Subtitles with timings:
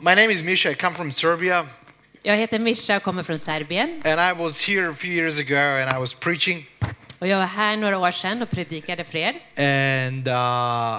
[0.00, 0.70] my name is Misha.
[0.70, 1.66] I come from Serbia,
[2.22, 4.02] Jag heter Mischa och kommer från Serbien.
[4.04, 6.66] and I was here a few years ago, and I was preaching,
[7.18, 9.34] Och jag var här några år sedan och predikade för er.
[9.56, 10.94] and uh,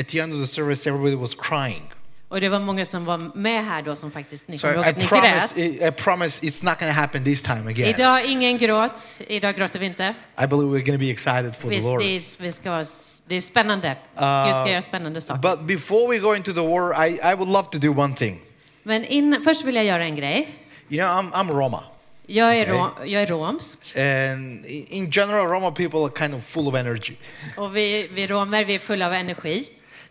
[0.00, 1.82] at the end of the service, everybody was crying.
[2.32, 4.86] Och det var många som var med här då som faktiskt, ni So kommer ihåg
[4.86, 5.94] I att ni promise, grät.
[5.94, 7.88] I promise, it's not to happen this time again.
[7.88, 8.98] Idag ingen gråt,
[9.28, 10.14] idag gråter vi inte.
[10.42, 12.00] I believe we're going to be excited for the Visst, Lord.
[12.00, 12.84] det är, vi ska, vara-
[13.26, 13.88] det är spännande.
[14.46, 15.40] Gud ska göra spännande saker.
[15.50, 18.40] But before we go into the word, I, I would love to do one thing.
[18.82, 20.54] Men in, först vill jag göra en grej.
[20.88, 21.84] You know, I'm, I'm Roma,
[22.26, 22.74] Jag är, Okej.
[22.74, 26.74] ro, jag är romsk and i- in general, Roma people are kind of full of
[26.74, 27.14] energy.
[27.56, 29.64] och vi, vi romer vi är fulla av energi.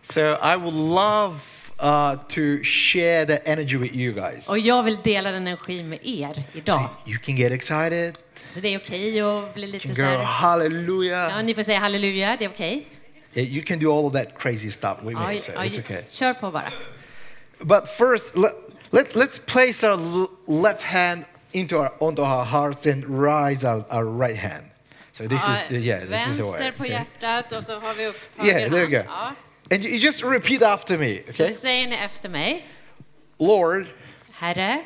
[0.04, 1.36] So I would love
[1.82, 4.50] uh, to share the energy with you guys.
[4.50, 6.90] Och jag vill dela den energin med er idag.
[7.06, 10.02] So you can get excited, Så det är okej att bli you lite can så
[10.02, 10.18] go här...
[10.24, 11.30] hallelujah.
[11.36, 12.88] Ja, ni får säga halleluja, det är okej.
[13.34, 15.80] Yeah, You can do all of that crazy stuff with Ja, me, so ja, it's
[15.80, 16.02] okay.
[16.10, 16.72] Kör på bara.
[17.60, 18.52] But first, let,
[18.92, 20.28] let, let's place our
[20.64, 24.64] left hand into our, onto our hearts and rise our, our right hand.
[25.12, 26.52] So this is the, yeah, this is the way.
[26.52, 26.94] Vänster på okay?
[26.94, 29.08] hjärtat och så har vi upp Yeah, höger there you hand.
[29.08, 29.14] go.
[29.14, 29.34] Ja.
[29.72, 31.54] And you just repeat after me, okay?
[31.54, 32.66] säger ni efter mig.
[33.40, 33.88] Lord,
[34.34, 34.84] Herre,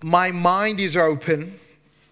[0.00, 1.54] my mind is open,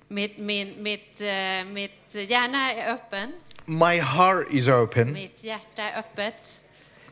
[0.08, 3.32] mitt, min, mitt, eh, mitt hjärna är öppen,
[3.66, 5.12] my heart is open.
[5.12, 6.60] mitt hjärta är öppet.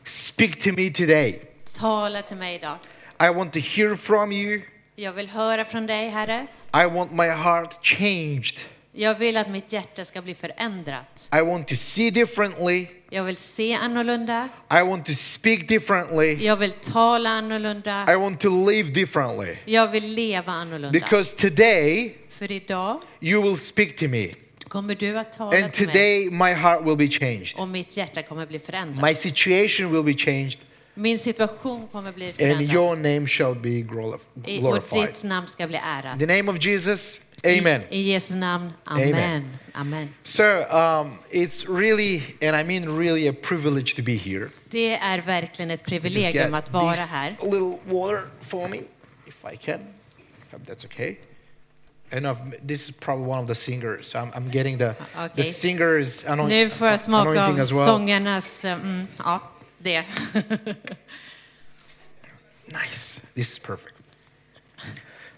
[0.03, 1.41] Speak to me today.
[1.79, 2.77] Tala till mig idag.
[3.19, 4.61] I want to hear from you.
[4.95, 6.47] Jag vill höra från dig, Herre.
[6.73, 8.59] I want my heart changed.
[8.93, 11.29] Jag vill att mitt hjärta ska bli förändrat.
[11.35, 12.87] I want to see differently.
[13.09, 14.49] Jag vill se annorlunda.
[14.71, 16.45] I want to speak differently.
[16.45, 18.05] Jag vill tala annorlunda.
[18.13, 19.57] I want to live differently.
[19.65, 20.89] Jag vill leva annorlunda.
[20.91, 24.29] Because today För idag you will speak to me.
[24.67, 27.53] kommer du att tala And till mig my heart will be changed.
[27.59, 29.03] och mitt hjärta kommer bli förändrat.
[29.09, 30.59] My situation will be changed.
[30.93, 32.73] Min situation kommer bli And förändrad.
[32.75, 35.07] your name shall be glorif- I- Och glorified.
[35.07, 36.21] ditt namn ska bli ärat.
[36.21, 37.81] In the name of Jesus, amen.
[37.91, 38.73] I, I Jesu namn.
[38.87, 39.07] Amen.
[39.13, 39.59] Amen.
[39.75, 40.13] Amen.
[40.23, 44.49] So um, it's really, and I mean really, a privilege to be here.
[44.69, 47.37] Det är verkligen ett privilegium att vara här.
[47.43, 48.81] little water for me,
[49.25, 49.79] if I can.
[50.51, 51.17] Hope that's okay.
[52.13, 54.15] And I've, this is probably one of the singers.
[54.15, 55.43] I'm, I'm getting the, the Okay.
[55.43, 57.67] singers anoint, Nu får jag smaka av well.
[57.67, 58.65] sångarnas...
[58.65, 59.41] Mm, ja,
[59.77, 60.03] det.
[62.67, 63.21] Nice.
[63.35, 63.95] This is perfect.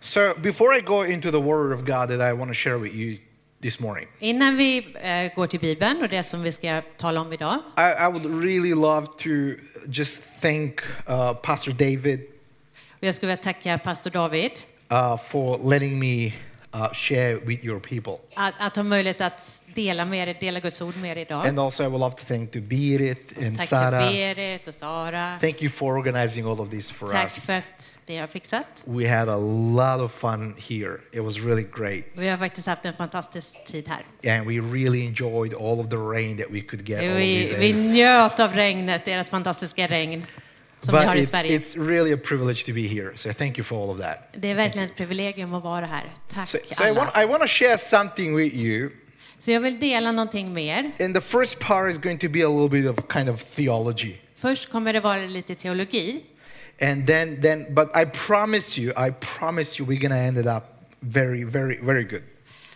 [0.06, 2.94] So before I go into the Word of God that I want to share with
[2.94, 3.18] you
[3.62, 7.34] this morning, Innan vi eh, går till Bibeln och det som vi ska tala om
[7.34, 7.60] idag.
[7.78, 9.30] I, I would really love to
[9.88, 12.20] just thank uh, Pastor David
[13.00, 14.52] och jag skulle vilja tacka pastor David.
[14.92, 16.34] uh, for letting me
[16.74, 18.14] uh, share with your people.
[18.36, 21.48] att, att ha möjlighet att dela med er, dela Guds ord med er idag.
[21.48, 24.12] And also I would love to thank to Berit and Tack till Sarah.
[24.12, 25.38] Berit och Sara.
[25.42, 27.46] Thank you for organizing all of this for Tack us.
[27.46, 28.84] för att det har fixat.
[28.86, 30.98] We had a lot of fun here.
[31.12, 32.06] It was really great.
[32.14, 34.38] Vi har faktiskt haft en fantastisk tid här.
[34.38, 37.58] And we really enjoyed all of the rain that we could get all Vi, these
[37.58, 37.88] vi days.
[37.88, 40.26] njöt av regnet, ert fantastiska regn
[40.86, 41.58] som vi But har i it's, Sverige.
[41.60, 43.12] it's really a privilege to be here.
[43.16, 44.18] So thank you for all of that.
[44.34, 46.14] Det är verkligen ett privilegium att vara här.
[46.34, 47.00] Tack So, so I, alla.
[47.00, 48.90] want, I want to share something with you.
[49.38, 51.06] Så jag vill dela någonting med er.
[51.06, 54.14] And the first part is going to be a little bit of kind of theology.
[54.36, 56.24] Först kommer det vara lite teologi.
[56.82, 60.64] And then, then, but I promise you, I promise you, we're to end it up
[61.00, 62.22] very, very, very good.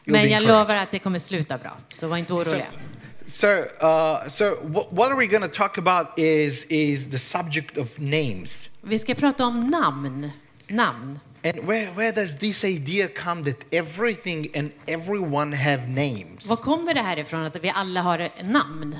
[0.05, 2.65] You'll Men jag lovar att det kommer sluta bra, så var inte oroliga.
[2.65, 2.96] so,
[3.27, 4.55] uh, so
[4.91, 8.69] what, are we going to talk about is, is the subject of names.
[8.81, 10.31] Vi ska prata om namn.
[10.69, 11.19] Namn.
[11.43, 16.49] And where, where does this idea come that everything and everyone have names?
[16.49, 18.95] Var kommer det här ifrån att vi alla har namn?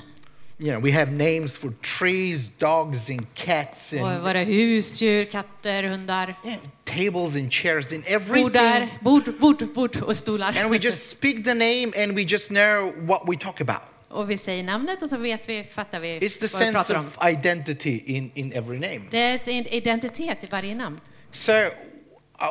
[0.59, 6.35] You know, we have names for trees, dogs, and cats, and våra husdjur, katter, hundar,
[6.43, 8.43] yeah, tables and chairs, and everything.
[8.43, 10.57] bordar, bord, bord, bord och stolar.
[10.57, 13.81] And we just speak the name and we just know what we talk about.
[14.09, 16.71] Och vi säger namnet och så vet vi, fattar vi It's the vad vi sense
[16.71, 17.05] pratar om.
[17.05, 19.01] of identity in, in every name.
[19.11, 20.99] Det är en identitet i varje namn.
[21.31, 21.71] So uh,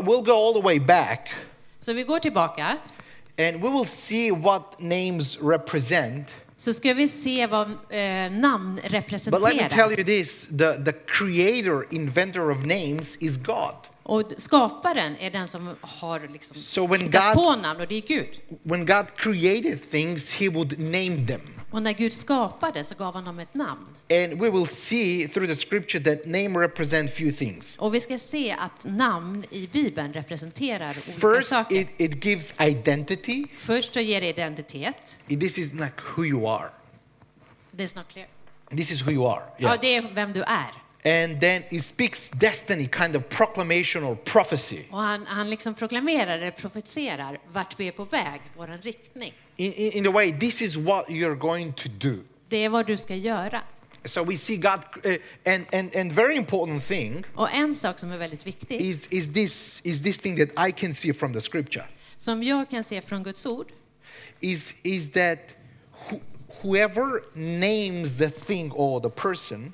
[0.01, 1.29] we'll go all the way back
[1.81, 2.79] Så vi går tillbaka,
[3.39, 6.35] and we will see what names represent.
[6.57, 9.69] så ska vi se vad eh, namn But let me representerar.
[9.69, 13.75] tell you this the, the creator, inventor of names is God.
[14.09, 18.01] Och skaparen är den som har liksom So when God, på namn och det är
[18.03, 18.41] Gud.
[18.63, 21.41] when God created things, he would name them.
[21.71, 23.87] Och när Gud skapade så gav han dem ett namn.
[24.11, 27.77] And we will see through the scripture that name represent few things.
[27.77, 31.77] Och vi ska se att namn i Bibeln representerar olika First, saker.
[31.77, 33.45] it, it gives identity.
[33.59, 35.17] Först så ger det identitet.
[35.29, 36.71] This is like who you are.
[37.71, 38.29] Det är snart clear.
[38.71, 39.43] This is who you are.
[39.59, 40.71] Ja, det är vem du är.
[41.07, 44.85] And then it speaks destiny, kind of proclamation or prophecy.
[44.91, 49.35] Och han, han liksom proklamerar eller profetserar vart vi är på väg, vår riktning.
[49.57, 52.19] In, in, in a way, this is what you're going to do.
[52.49, 53.63] Det är vad du ska göra.
[54.05, 58.13] So we see God, uh, and, and, and very important thing Och en sak som
[58.13, 61.41] är väldigt viktig, is, is, this, is this thing that I can see from the
[61.41, 61.85] scripture,
[62.17, 63.67] som jag kan se från Guds ord,
[64.41, 65.39] is, is that
[65.91, 66.21] who,
[66.63, 69.73] whoever names the thing or the person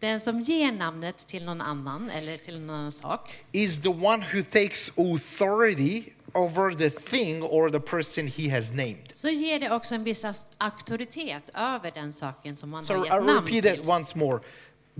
[0.00, 4.24] den som ger namnet till någon annan eller till någon annan sak, is the one
[4.32, 6.02] who takes authority
[6.34, 9.10] over the thing or the person he has named.
[9.12, 10.24] så ger det också en viss
[10.58, 13.80] auktoritet över den saken som man So har gett namn repeat till.
[13.80, 14.40] it once more.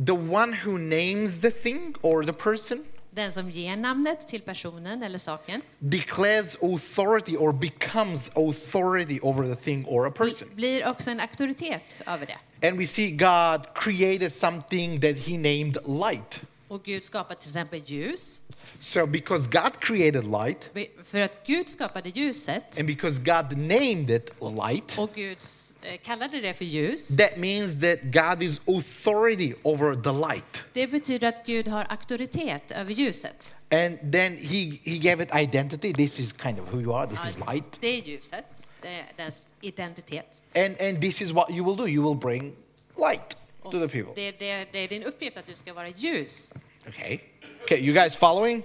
[0.07, 5.03] The one who names the thing or the person Den som ger namnet till personen
[5.03, 10.49] eller saken declares authority or becomes authority over the thing or a person.
[10.55, 12.39] blir också en auktoritet över det.
[12.63, 16.41] And we see God created something that he named light.
[16.69, 18.41] Och Gud skapar till exempel ljus.
[18.81, 20.71] So because God created light
[21.05, 25.39] För att Gud skapade ljuset and because God named it light, och Gud
[25.83, 27.09] eh, kallade det för ljus.
[27.09, 30.65] that means that God is authority over the light.
[30.73, 33.55] Det betyder att Gud har auktoritet över ljuset.
[33.71, 35.93] And then he, he gave it identity.
[35.93, 37.07] This is kind of who you are.
[37.07, 37.79] This is light.
[37.81, 38.45] Det är ljuset,
[38.87, 40.27] det är dess identitet.
[40.55, 41.89] And, and this is what you will do.
[41.89, 42.53] You will bring
[42.97, 44.13] light to the people.
[44.15, 46.53] det, det, det är din uppgift att du ska vara ljus.
[46.89, 47.19] Okay.
[47.65, 48.63] Okay, you guys following?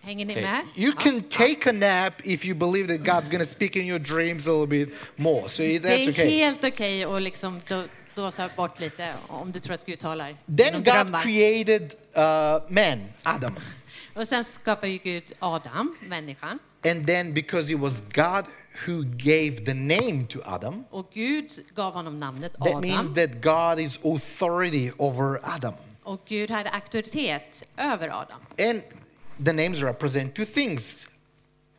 [0.00, 0.44] Hänger ni Okay.
[0.44, 0.64] med?
[0.76, 3.98] You can take a nap if you believe that God's going to speak in your
[3.98, 5.48] dreams a little bit more.
[5.48, 6.30] So Det that's är okay.
[6.30, 7.84] helt okej att liksom då-
[8.14, 11.82] dåsa bort lite om du tror att Gud talar Then God created
[12.16, 13.58] uh, man, Adam.
[14.14, 16.58] Och sen skapar ju Gud Adam, människan.
[16.84, 18.46] And then because it was God
[18.86, 23.78] who gave the name to Adam, Och Gud gav honom namnet that means that God
[23.80, 25.74] is authority over Adam.
[26.02, 28.40] Och Gud hade auktoritet över Adam.
[28.58, 28.82] And
[29.44, 31.06] the names represent two things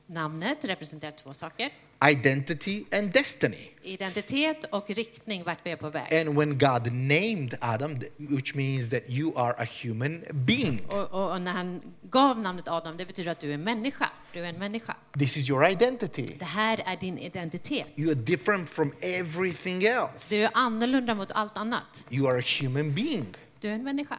[0.07, 1.69] Namnet representerar två saker.
[2.03, 3.71] Identity and destiny.
[3.81, 6.13] Identitet och riktning vart vi är på väg.
[6.15, 11.31] And when God named Adam, which means that you are a human being, Och, och,
[11.31, 14.09] och när han gav namnet Adam, det betyder att du är människa.
[14.33, 14.95] Du är en människa.
[15.19, 16.27] this is your identity.
[16.39, 17.85] Det här är din identitet.
[17.95, 20.35] You are different from everything else.
[20.35, 22.03] Du är annorlunda mot allt annat.
[22.09, 23.25] You are a human being.
[23.59, 24.17] Du är en människa.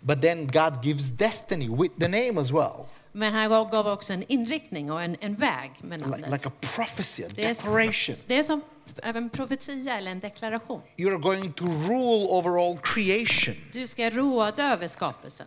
[0.00, 4.24] But then God gives destiny with the name as well, Men han gav också en
[4.28, 6.30] inriktning och en, en väg med like, namnet.
[6.30, 8.16] like a prophecy, a Det är, declaration.
[8.26, 8.60] det är som
[9.02, 10.80] en profetia eller en deklaration.
[10.96, 13.54] You're going to rule over all creation.
[13.72, 15.46] Du ska råda över skapelsen.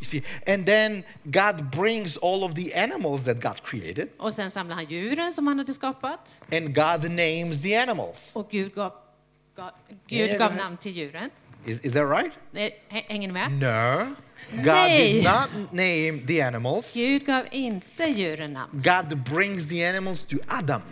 [0.00, 0.22] You see,
[0.54, 4.84] and then God brings all of the animals that God created, Och sen samlar han
[4.84, 6.40] djuren som han hade skapat.
[6.52, 8.30] and God names the animals.
[8.32, 8.92] Och Gud gav,
[9.56, 9.70] gav,
[10.08, 11.30] Gud gav namn till djuren.
[11.66, 12.32] Is, is that right?
[12.88, 13.52] Hänger ni med?
[13.52, 14.14] No.
[14.64, 16.94] God did not name the animals.
[16.94, 18.82] Gud gav inte djuren namn.
[18.82, 20.82] God brings the animals to Adam.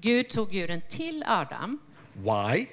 [0.00, 1.78] Gud tog djuren till Adam.
[2.22, 2.66] Why?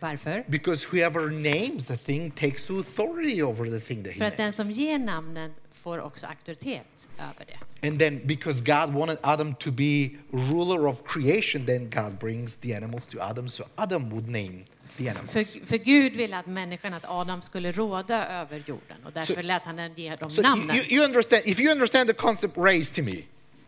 [0.00, 0.44] Varför?
[0.48, 4.44] Because whoever names the thing takes authority over the thing that he För att den
[4.44, 4.56] names.
[4.56, 7.88] som ger namnen får också auktoritet över det.
[7.88, 12.74] And then because God wanted Adam to be ruler of creation, then God brings the
[12.74, 14.64] animals to Adam so Adam would name
[14.96, 19.42] För, för Gud ville att människan, att Adam skulle råda över jorden och därför Så-
[19.42, 20.76] lät han den ge dem So you, namnen.
[20.76, 23.22] you, you understand, if you understand the concept, raise to me.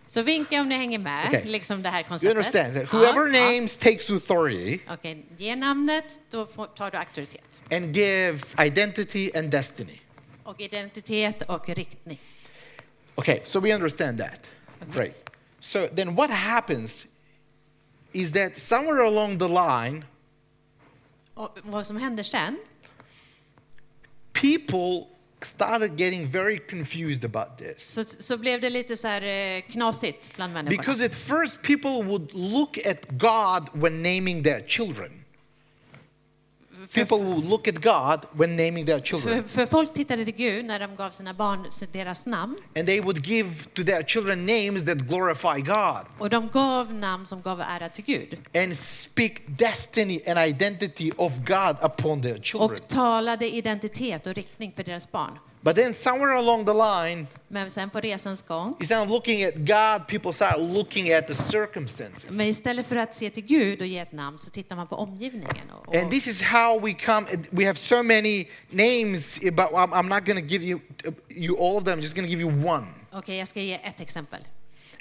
[0.07, 1.43] Så vinka om ni hänger med, Okej.
[1.45, 2.37] liksom det här You konceptet.
[2.37, 3.51] understand that Ja, whoever ja.
[3.53, 7.63] names takes authority Okej, ge namnet, då tar du auktoritet.
[7.71, 10.01] and gives identity and destiny.
[10.45, 12.21] Och identitet och riktning.
[13.15, 14.41] Okay, so we understand that.
[14.95, 15.31] Great.
[15.61, 17.07] So then what happens
[18.13, 20.05] is that somewhere along the line,
[21.37, 22.59] Och vad som händer sen,
[24.33, 25.07] people
[25.43, 27.93] started getting very confused about this.
[27.93, 30.83] så, så blev det lite så här eh, knasigt bland människorna.
[30.83, 35.26] Because at first people would look at God when naming their children.
[36.95, 39.49] People would look at God when naming their För, children.
[39.49, 42.57] för folk tittade till Gud när de gav sina barn deras namn.
[42.77, 47.27] And they would give to their children names that glorify God Och de gav namn
[47.27, 48.39] som gav ära till Gud.
[48.55, 52.71] and speak destiny and identity of God upon their children.
[52.71, 55.39] Och talade identitet och riktning för deras barn.
[55.67, 59.55] But then somewhere along the line, Men sen på resans gång, instead of looking at
[59.55, 62.39] God, people start looking at the circumstances.
[62.39, 64.97] men istället för att se till Gud och ge ett namn så tittar man på
[64.97, 65.71] omgivningen.
[65.71, 67.27] Och, och, And this is how we come.
[67.51, 70.81] We have so many names, but I'm I'm not going to give you
[71.29, 71.99] you all of them.
[71.99, 72.87] I'm just going to give you one.
[73.13, 74.41] Okej, jag ska ge ett exempel.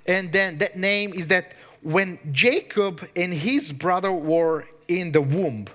[0.09, 1.45] And then that name is that
[1.81, 5.65] when Jacob and his brother were in the womb,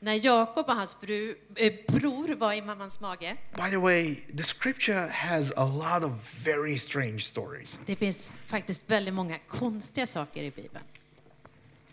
[0.00, 4.42] När Jakob och hans bru, eh, bror var i mammans mage, By the way, the
[4.42, 7.78] scripture has a lot of very strange stories.
[7.86, 10.84] det finns faktiskt väldigt många konstiga saker i Bibeln.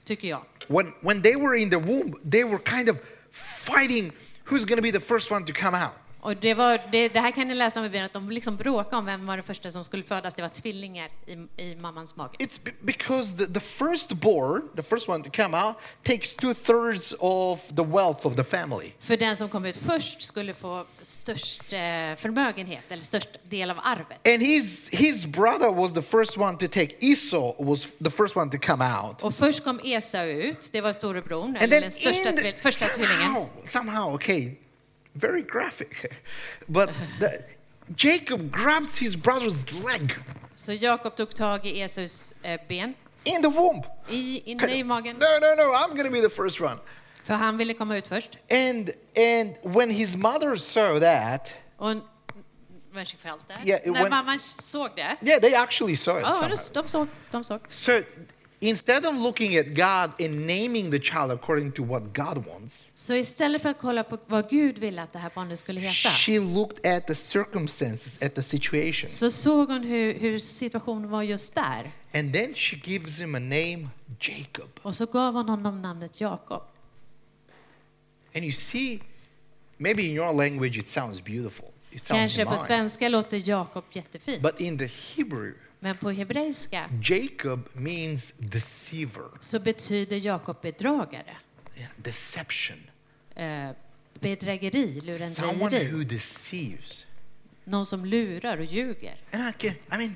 [0.04, 0.42] Tycker jag.
[0.68, 2.98] When, when they were in the womb, they were kind of
[3.32, 4.12] fighting
[4.46, 5.94] who's going to be the first one to come out.
[6.24, 8.56] Och det, var, det, det här kan ni läsa om i Bibeln, att de liksom
[8.56, 10.34] bråkade om vem var den första som skulle födas.
[10.34, 12.36] Det var tvillingar i, i mammans mage.
[12.40, 17.14] It's be- because the, the firstborn, the first one to come out, takes two thirds
[17.20, 18.92] of the wealth of the family.
[19.00, 21.80] För den som kom ut först skulle få störst eh,
[22.18, 24.28] förmögenhet, eller störst del av arvet.
[24.28, 26.96] And his, his brother was the first one to take.
[27.00, 29.22] Esau was the first one to come out.
[29.22, 33.34] Och först kom Esau ut, det var storebror, eller den största, the, första tvillingen.
[33.34, 34.52] somehow, somehow, okay,
[35.16, 36.12] very graphic,
[36.70, 36.90] but
[37.20, 37.44] the,
[37.96, 40.14] Jacob grabs his brother's leg
[40.56, 43.82] Så Jakob tog tag i Esaus eh, ben, in the womb.
[44.10, 46.78] i, inne i magen, No, no, no, I'm going to be the first one.
[47.24, 48.38] för han ville komma ut först.
[48.52, 51.96] And and when his mother saw that, Och
[52.94, 53.66] when she felt that.
[53.66, 56.26] Yeah, När when- mamman såg det, yeah, they actually saw it.
[56.26, 57.60] ja, de, de såg, de såg.
[57.70, 57.92] So
[58.70, 63.14] instead of looking at God and naming the child according to what God wants, Så
[63.16, 66.40] istället för att kolla på vad Gud ville att det här barnet skulle heta, she
[66.40, 71.56] looked at the circumstances, at the situation, så såg hon hur, hur situationen var just
[71.56, 71.92] där.
[72.14, 73.88] and then she gives him a name,
[74.20, 74.70] Jacob.
[74.82, 76.62] Och så gav hon honom namnet Jakob.
[78.36, 79.00] And you see,
[79.78, 81.68] maybe in your language it sounds beautiful.
[81.92, 86.90] It sounds Kanske på svenska låter Jakob jättefint, But in the Hebrew, men på hebreiska
[87.04, 91.38] Jacob means deceiver, så betyder Jakob bedragare.
[91.78, 92.78] yeah, deception,
[93.36, 93.70] Eh,
[94.20, 95.92] bedrägeri, someone lurendrejeri.
[95.92, 97.06] who deceives.
[97.64, 99.16] Någon som lurar och ljuger.
[99.32, 100.16] And I, can, I mean,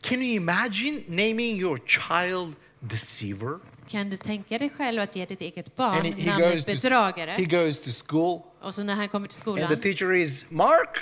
[0.00, 3.58] can you imagine naming your child deceiver?
[3.88, 6.72] Kan du tänka dig själv att ge ditt eget And barn he, he namnet to,
[6.72, 10.12] bedragare he goes to school, och så när han kommer till and the skolan, teacher
[10.14, 10.98] is Mark.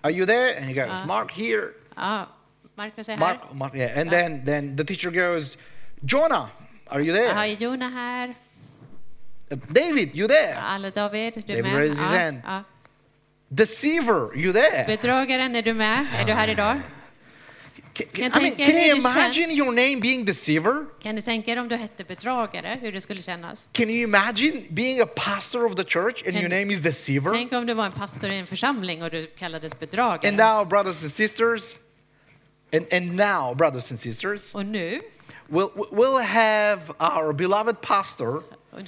[0.00, 0.56] Are you there?
[0.56, 1.68] And he goes, Mark here.
[1.96, 2.28] ja,
[2.80, 3.98] Är här, Mark, Mark, yeah.
[4.00, 4.12] And ah.
[4.12, 5.58] then then the teacher goes,
[6.02, 6.48] Jonah,
[6.86, 7.28] are you there?
[7.28, 8.34] Jaha, är Jona här,
[9.52, 10.54] Uh, David, you there?
[10.56, 11.74] Ah, alla David, du David med?
[11.74, 12.40] raises his Ja, hand.
[12.44, 12.62] ja.
[13.48, 14.84] Deceiver, you there?
[14.86, 16.06] Bedragaren, är du med?
[16.20, 16.80] Är du här idag?
[17.94, 19.58] Can, can- I mean, can you det imagine känns.
[19.58, 20.84] your name being deceiver?
[21.02, 23.68] Kan du tänka dig om du hette bedragare, hur det skulle kännas?
[23.72, 27.30] Can you imagine being a pastor of the church and Can- your name is deceiver?
[27.30, 30.28] Tänk om du var en pastor i en församling och du kallades bedragare.
[30.28, 31.78] And now, brothers and sisters,
[32.72, 35.00] and, and now, brothers and sisters, Och nu
[35.48, 38.42] we'll, we'll have our beloved pastor,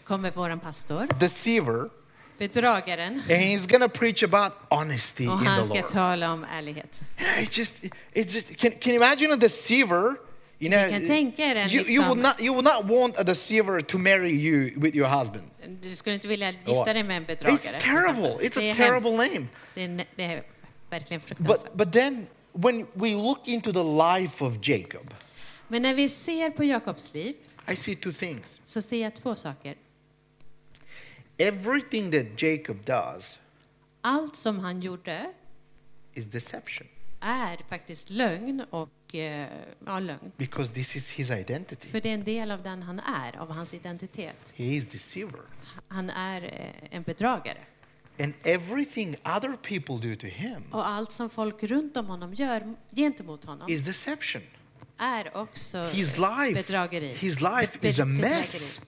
[0.04, 1.90] kommer våran pastor, deceiver,
[2.38, 5.86] bedragaren, and he's to preach about honesty och in han the ska Lord.
[5.88, 7.02] tala om ärlighet.
[7.18, 7.84] You know, it's just,
[8.14, 8.56] it's just.
[8.56, 10.16] Can, can you imagine a deceiver?
[10.58, 12.84] You know, Ni kan tänka er en you, you would liksom- not you would not
[12.84, 15.42] want a deceiver to marry you with your husband.
[15.82, 17.56] Du skulle inte vilja gifta dig med en bedragare.
[17.56, 18.28] It's till terrible.
[18.34, 18.46] exempel.
[18.46, 19.34] It's a Det är terrible hemskt.
[19.34, 19.46] name.
[19.74, 20.42] Det är, det är
[20.90, 21.62] verkligen fruktansvärt.
[21.64, 25.14] But but then when we look into the life of Jacob,
[25.68, 27.34] Men när vi ser på Jakobs liv
[27.72, 28.60] I see two things.
[28.64, 29.76] så ser jag två saker.
[31.38, 33.38] Everything that Jacob does
[34.00, 35.32] Allt som han gjorde
[36.14, 36.86] is deception
[37.20, 39.48] är faktiskt lögn och eh,
[39.86, 40.32] ja, lögn.
[40.36, 41.88] because this is his identity.
[41.88, 44.52] För det är en del av den han är, av hans identitet.
[44.56, 45.40] He is deceiver.
[45.88, 47.58] Han är eh, en bedragare.
[48.18, 52.74] And everything other people do to him Och allt som folk runt om honom gör
[52.96, 54.42] gentemot honom is deception.
[54.98, 57.06] är också His life, bedrägeri.
[57.08, 58.80] his life Be- is a mess.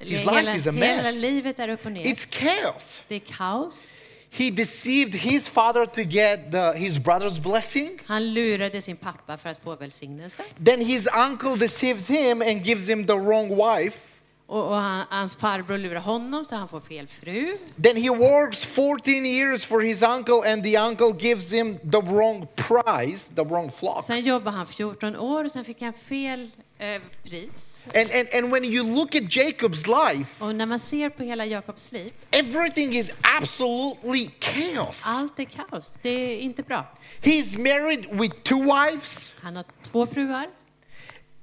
[0.00, 1.22] His hela, life is a hela mess.
[1.22, 2.04] livet är upp och ner.
[2.04, 3.02] It's chaos.
[3.08, 3.94] det är kaos.
[4.30, 7.98] He deceived his father to get the, his brother's blessing.
[8.06, 10.42] Han lurade sin pappa för att få välsignelse.
[10.64, 14.17] Then his uncle deceives him and gives him the wrong wife.
[14.50, 17.56] Och, och han, hans farbror lurar honom så han får fel fru.
[17.82, 22.46] Then he works 14 years for his uncle, and the uncle gives him the wrong
[22.56, 24.04] price, the wrong flock.
[24.04, 27.84] Sen jobbade han 14 år och sen fick han fel eh, pris.
[27.94, 31.46] And, and, and when you look at Jacob's life, Och när man ser på hela
[31.46, 35.04] Jakobs liv, everything is absolutely chaos.
[35.06, 35.98] allt är kaos.
[36.02, 36.86] Det är inte bra.
[37.22, 40.46] He's married with two wives, Han har två fruar.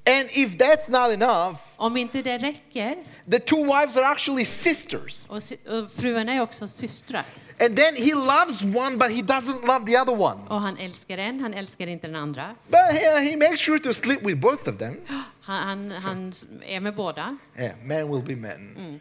[0.08, 2.96] And if that's not enough, Om inte det räcker,
[3.32, 5.26] the two wives are actually sisters.
[5.28, 7.26] och, och fruarna är också systrar.
[7.60, 10.42] And then he loves one, but he doesn't love the other one.
[10.50, 12.56] Och han älskar en, han älskar inte den andra.
[12.68, 15.02] But he, he makes sure to sleep with both of them.
[15.42, 16.34] Han, han, han
[16.66, 17.38] är med båda.
[17.60, 18.76] Yeah, men will be men.
[18.78, 19.00] Mm.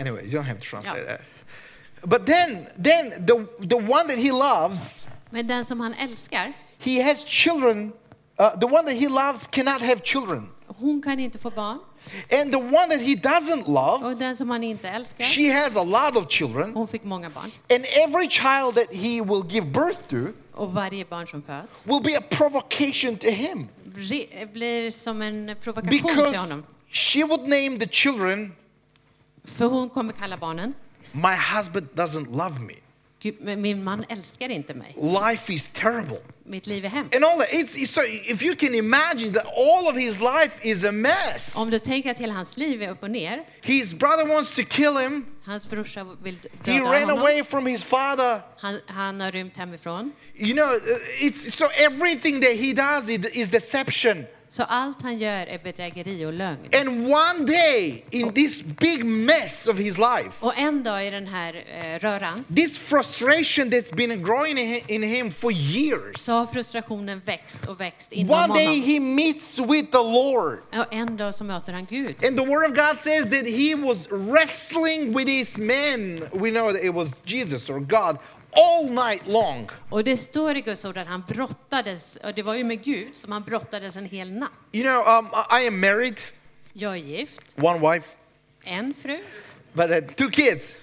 [0.00, 1.16] Anyway, you don't have to translate Yeah.
[1.16, 2.10] that.
[2.10, 7.02] But then, then the, the one that he loves, Men den som han älskar, he
[7.02, 7.92] has children.
[8.40, 10.48] Uh, the one that he loves cannot have children.
[10.66, 11.78] hon kan inte få barn.
[12.32, 15.76] And the one that he doesn't love, Och den som han inte älskar, she has
[15.76, 16.72] a lot of children.
[16.74, 17.50] hon fick många barn.
[17.74, 20.16] And every child that he will give birth to
[20.54, 23.68] Och varje barn som föds will be a provocation to him.
[24.52, 26.64] blir som en provokation till Because honom.
[26.88, 28.52] she would name the children,
[29.44, 30.74] För hon kommer kalla barnen,
[31.12, 32.74] My husband doesn't love me.
[33.22, 34.96] "Gud, min man älskar inte mig.
[35.30, 36.18] Life is terrible.
[36.50, 37.14] Mitt liv är hemskt.
[37.16, 37.52] And all that.
[37.52, 38.00] It's, it's so
[38.32, 41.56] if you can imagine that all of his life is a mess.
[41.56, 44.62] Om du tänker att hela hans liv är upp och ner, His brother wants to
[44.62, 45.24] kill him.
[45.44, 48.40] hans brorsa vill He ran honom, away from his father.
[48.58, 50.12] han, han har rymt hemifrån.
[50.34, 54.26] You know, uh, it's so everything that he does is deception.
[54.52, 56.58] Så allt han gör är bedrägeri och lögn.
[56.80, 61.26] And one day in this big mess of his life, Och en dag i den
[61.26, 66.32] här eh, röran this frustration that's been growing in hi- in him for years, så
[66.32, 68.82] har frustrationen växt och växt inom one day honom.
[68.82, 70.58] he meets with the Lord.
[70.76, 72.24] Och en dag så möter han Gud.
[72.24, 76.20] And the word of God says that he was wrestling with his men.
[76.32, 78.18] We know that it was Jesus or God
[78.52, 79.68] all night long.
[79.90, 83.16] Och det står i Guds ord att han brottades, och det var ju med Gud
[83.16, 84.50] som han brottades en hel natt.
[84.72, 85.28] You know, um,
[85.62, 86.20] I am married,
[86.72, 88.08] Jag är gift, one wife,
[88.64, 89.18] en fru,
[89.72, 90.74] but uh, two kids.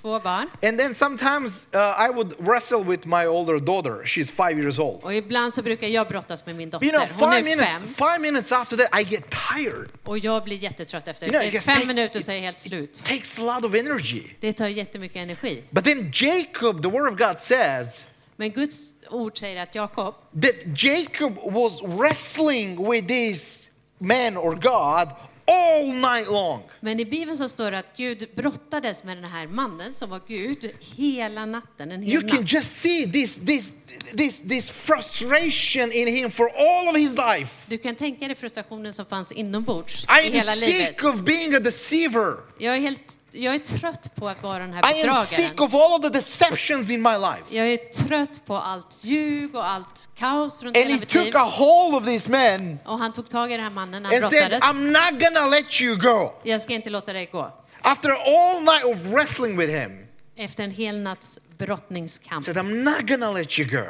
[0.00, 0.48] Två barn.
[0.62, 4.04] And then sometimes uh, I would wrestle with my older daughter.
[4.04, 5.02] She's five years old.
[5.04, 6.86] Och ibland så brukar jag brottas med min dotter.
[6.86, 7.08] You know.
[7.20, 9.88] Hon five är minutes, fem five minutes after that, I get tired.
[10.04, 11.60] och jag blir jättetrött efter You know, det.
[11.60, 12.90] Fem takes- minuter så är jag helt slut.
[12.98, 14.22] It takes a lot of energy.
[14.40, 15.62] Det tar jättemycket energi.
[15.70, 18.04] But then Jacob, the word of God says
[18.36, 18.76] Men Guds
[19.10, 23.66] ord säger att Jakob, that Jacob was wrestling with this
[23.98, 25.08] man or God
[25.46, 26.62] all night long.
[26.80, 30.20] men i Bibeln så står det att Gud brottades med den här mannen som var
[30.28, 32.52] Gud hela natten, en hel You can natt.
[32.52, 33.72] just see this, this,
[34.16, 37.66] this, this frustration in him for all of his life.
[37.70, 40.86] Du kan tänka dig frustrationen som fanns inombords I i hela am livet.
[40.88, 42.36] sick of being a deceiver.
[42.58, 45.60] Jag är, helt, jag är trött på att vara den här I am sick bedragaren.
[45.60, 47.42] of all of the deceptions in my life.
[47.56, 51.24] Jag är trött på allt ljug och allt kaos runt And hela he mitt liv.
[51.24, 54.10] took a hold of this man Och han tog tag i den här mannen när
[54.14, 54.70] han and said, brottades.
[54.70, 56.32] I'm not gonna let you go.
[56.42, 57.52] Jag ska inte låta dig gå.
[57.82, 60.06] After all night of wrestling with him,
[60.36, 62.44] Efter en hel natts brottningskamp.
[62.44, 63.84] said, I'm not gonna let you go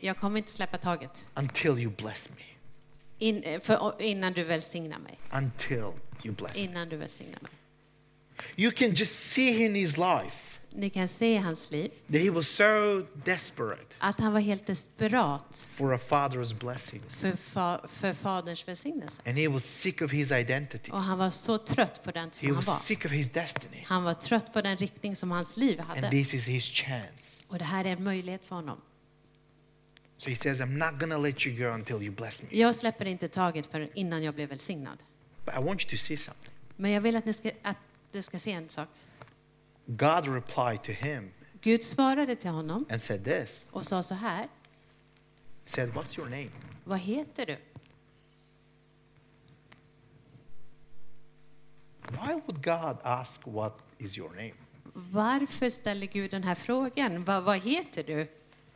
[0.00, 2.42] Jag kommer inte släppa taget until you bless me.
[3.18, 5.18] in, eh, för, innan du välsignar mig.
[5.32, 5.84] Until
[6.24, 6.60] you bless me.
[6.62, 7.50] Innan du välsignar mig.
[8.56, 12.30] You can just see in his life Ni kan se i hans liv that he
[12.30, 12.62] was so
[13.24, 17.02] desperate att han var helt desperat for a father's blessing.
[17.08, 19.22] för, fa, för faderns välsignelse.
[19.26, 20.90] And he was sick of his identity.
[20.90, 22.74] Och han var så trött på den He som han was var.
[22.74, 23.84] sick of his destiny.
[23.86, 26.10] Han var trött på den riktning som hans liv And hade.
[26.10, 27.40] this is his chance.
[27.48, 28.80] Och det här är en möjlighet för honom.
[30.18, 32.48] So he says, I'm not gonna let you go until you bless me.
[32.52, 34.98] Jag släpper inte taget för innan jag blev välsignad.
[35.44, 36.52] But I want you to see something.
[36.76, 37.76] Men jag vill att ni ska, att
[38.12, 38.88] du ska se en sak.
[39.86, 43.66] God replied to him Gud svarade till honom and said this.
[43.70, 44.44] och sa så här.
[45.64, 46.50] Said, What's your name?
[46.84, 47.56] Vad heter du?
[52.10, 54.52] Why would God ask what is your name?
[54.92, 57.24] Varför ställer Gud den här frågan?
[57.24, 58.28] Vad, vad heter du?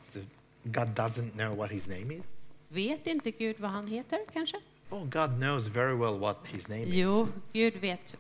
[0.09, 0.21] So
[0.63, 2.25] God doesn't know what his name is?
[2.69, 4.57] Vet inte Gud vad han heter kanske?
[4.91, 8.17] Oh, God knows very well what his name Jo, Gud vet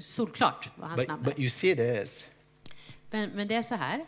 [0.00, 1.40] solklart vad hans But, namn but är.
[1.40, 2.26] you see this.
[3.10, 4.04] Men, men det är så här.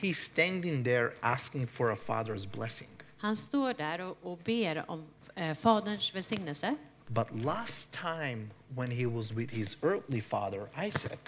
[0.00, 2.88] He's standing there asking for a father's blessing.
[3.18, 6.76] Han står där och, och ber om eh, Faderns välsignelse.
[7.06, 11.18] But last time when he was with his earthly father, Isaac,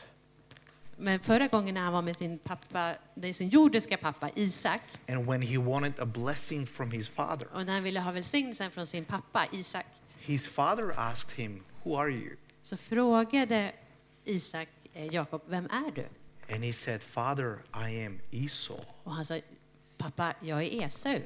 [0.97, 2.95] Men förra gången när han var med sin pappa,
[3.35, 7.73] sin jordiska pappa Isak, and when he wanted a blessing from his father, och när
[7.73, 9.87] han ville ha välsignelsen från sin pappa Isak,
[10.19, 12.37] his father asked him, Who are you?
[12.63, 13.73] Så frågade
[14.25, 16.07] Isak eh, Jakob, vem är du?
[16.55, 18.81] And he said, Father, I am Esau.
[19.05, 19.41] Och han sa,
[19.99, 21.21] pappa, jag är Esau.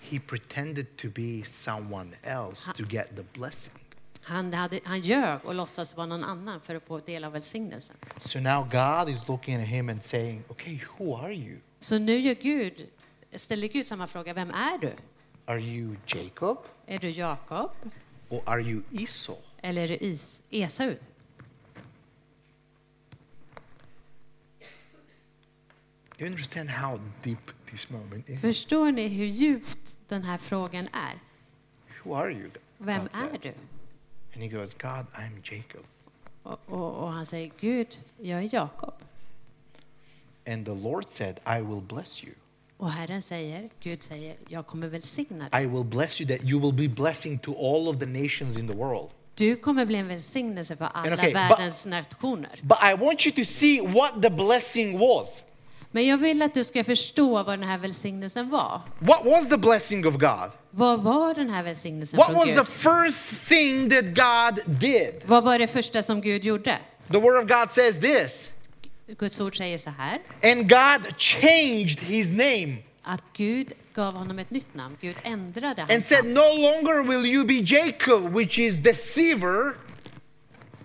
[0.00, 3.74] He pretended to be someone else to get the blessing.
[4.22, 7.96] Han, hade, han ljög och låtsas vara någon annan för att få del av välsignelsen.
[8.20, 11.56] So now God is looking at him and saying, Okay, who are you?
[11.80, 12.86] Så nu gör Gud,
[13.34, 14.92] ställer Gud samma fråga, vem är du?
[15.46, 17.70] Are you Jacob Är du Jakob
[18.28, 19.36] or are you Esau?
[19.62, 20.94] Eller är du Is, Esau?
[28.40, 31.18] Förstår ni hur djupt den här frågan är?
[32.78, 33.52] Vem är du?
[34.34, 35.84] And he goes, God, I'm Jacob.
[36.42, 38.94] Och, och, och han säger, Gud, jag är Jakob.
[40.46, 42.34] And the Lord said, I will bless you.
[42.76, 45.64] Och Herren säger, Gud säger, jag kommer välsigna dig.
[45.64, 48.68] I will bless you that you will be blessing to all of the nations in
[48.68, 49.10] the world.
[49.40, 52.58] Du kommer bli en välsignelse för alla okay, but- världens nationer.
[52.62, 55.42] But I want you to see what the blessing was.
[55.90, 58.80] Men jag vill att du ska förstå vad den här välsignelsen var.
[58.98, 60.50] What was the blessing of God?
[60.70, 62.56] Vad var den här välsignelsen What was Gud?
[62.56, 65.14] the first thing that God did?
[65.24, 66.78] Vad var det första som Gud gjorde?
[67.12, 68.52] The Word of God says this
[69.18, 70.18] Guds ord säger så här,
[70.52, 74.96] And God changed his name att Gud gav honom ett nytt namn.
[75.00, 76.34] Gud ändrade and hans said, namn.
[76.34, 79.74] No longer will you be Jacob, which is deceiver.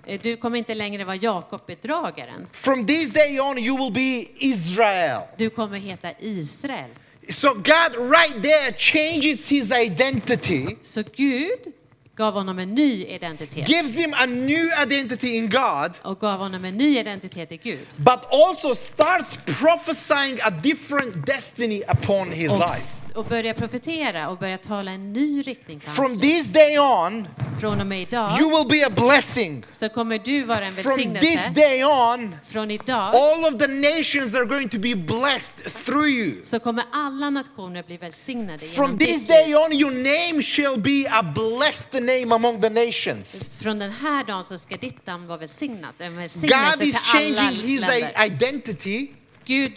[0.06, 2.48] Eh, Du kommer inte längre vara Jakob bedragaren.
[2.52, 5.22] From this day on, you will be Israel.
[5.38, 6.90] Du kommer heta Israel.
[7.30, 11.74] So God, right there, changes his identity, Så Gud
[12.16, 16.66] gav honom en ny identitet gives him a new identity in God, och gav honom
[16.66, 17.80] en ny identitet i Gud.
[17.98, 23.02] but also starts prophesying a different destiny upon his Och, life.
[23.16, 26.20] och börjar profetera och börjar tala en ny riktning hans From liv.
[26.22, 27.28] this day on,
[27.62, 29.64] Från och med idag you will be a blessing.
[29.74, 31.54] så kommer du vara en From this välsignelse.
[31.54, 36.32] day on, Från idag all of the nations are going to be blessed through you.
[36.44, 39.56] så kommer alla nationer bli välsignade genom From this ditt day liv.
[39.58, 43.46] on, your name shall be a blessed name among the nations.
[43.62, 45.96] Från den här dagen så ska ditt namn vara välsignat.
[46.00, 46.90] En God is alla
[47.20, 48.26] changing his länder.
[48.26, 49.08] identity,
[49.46, 49.72] Gud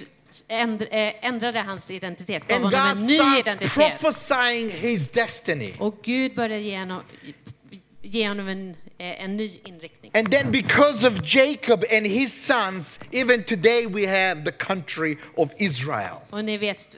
[0.48, 3.72] änd- eh, ändrade hans identitet, gav and honom God en ny starts identitet.
[3.74, 5.72] prophesying his destiny.
[5.78, 7.02] Och Gud började ge honom,
[8.02, 10.10] ge honom en, eh, en ny inriktning.
[10.14, 15.50] And then, because of Jacob and his sons, even today we have the country of
[15.56, 16.16] Israel.
[16.30, 16.96] Och ni vet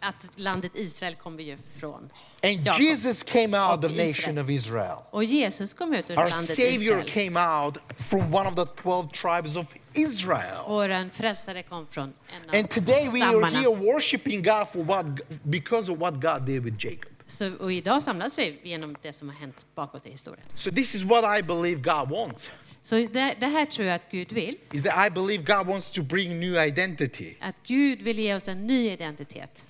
[0.00, 2.10] att landet Israel kommer ju från
[2.42, 2.80] And Jakob.
[2.82, 4.96] Jesus came out of the nation of Israel.
[5.10, 7.10] Och Jesus kom ut ur Our landet Savior Israel.
[7.10, 10.58] came out from one of the 12 tribes of Israel.
[10.64, 14.84] Och den frälsare kom från en av And today we are here worshiping God for
[14.84, 15.06] what,
[15.42, 17.08] because of what God did with Jacob.
[17.26, 20.46] Så, och idag samlas vi genom det som har hänt bakåt i historien.
[20.54, 22.50] So this is what I believe God wants.
[22.82, 24.56] Så det, det här tror jag att Gud vill.
[24.72, 27.34] Is that I believe God wants to bring new identity.
[27.40, 29.64] Att Gud vill ge oss en ny identitet.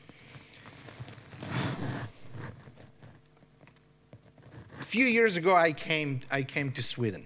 [4.80, 7.22] A few years ago I came I came to Sweden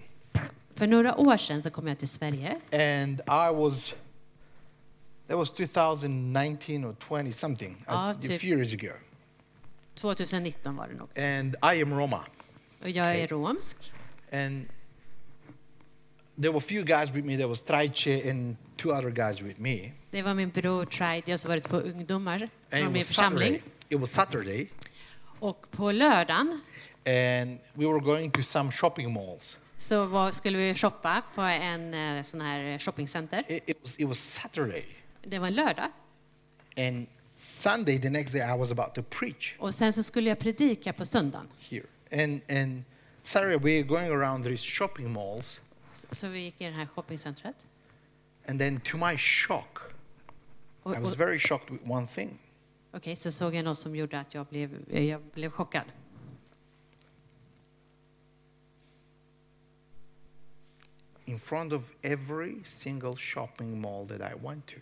[0.75, 3.95] För några år sedan så kom jag till Sverige and I was
[5.27, 8.41] that was 2019 or 20 something a, Ja, a typ.
[8.41, 8.93] few years ago.
[9.95, 11.09] 2019 var det nog.
[11.19, 12.25] And I am Roma.
[12.81, 13.77] Och jag är romsk.
[14.31, 14.65] And
[16.41, 17.35] there were a few guys with me.
[17.35, 19.91] There was Traiche and two other guys with me.
[20.11, 23.53] Det var min bror Tride och så var det två ungdomar från min församling.
[23.53, 23.61] Saturday.
[23.89, 24.69] It was Saturday.
[25.39, 26.61] Och på lördagen
[27.05, 29.57] And we were going to some shopping malls.
[29.77, 33.43] så var, skulle vi shoppa på en eh, sån här shoppingcenter.
[33.47, 34.85] It, it was it was Saturday.
[35.23, 35.91] Det var en lördag.
[36.77, 40.39] And Sunday, the next day, I was about to preach Och sen så skulle jag
[40.39, 41.47] predika på söndagen.
[41.69, 41.85] here.
[42.23, 42.83] And and
[43.23, 45.61] Saturday we are going around these shopping malls.
[45.93, 47.55] Så- Så vi gick i det här shoppingcentret.
[48.47, 49.77] And then to my shock,
[50.83, 52.39] Och, I was och, very shocked with one thing.
[52.97, 55.83] Okej, så såg jag något som gjorde att jag blev, jag blev chockad.
[61.25, 64.75] In front of every single shopping mall that I went to,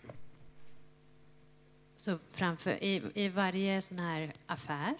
[1.96, 4.94] Så framför, i, i varje sån här affär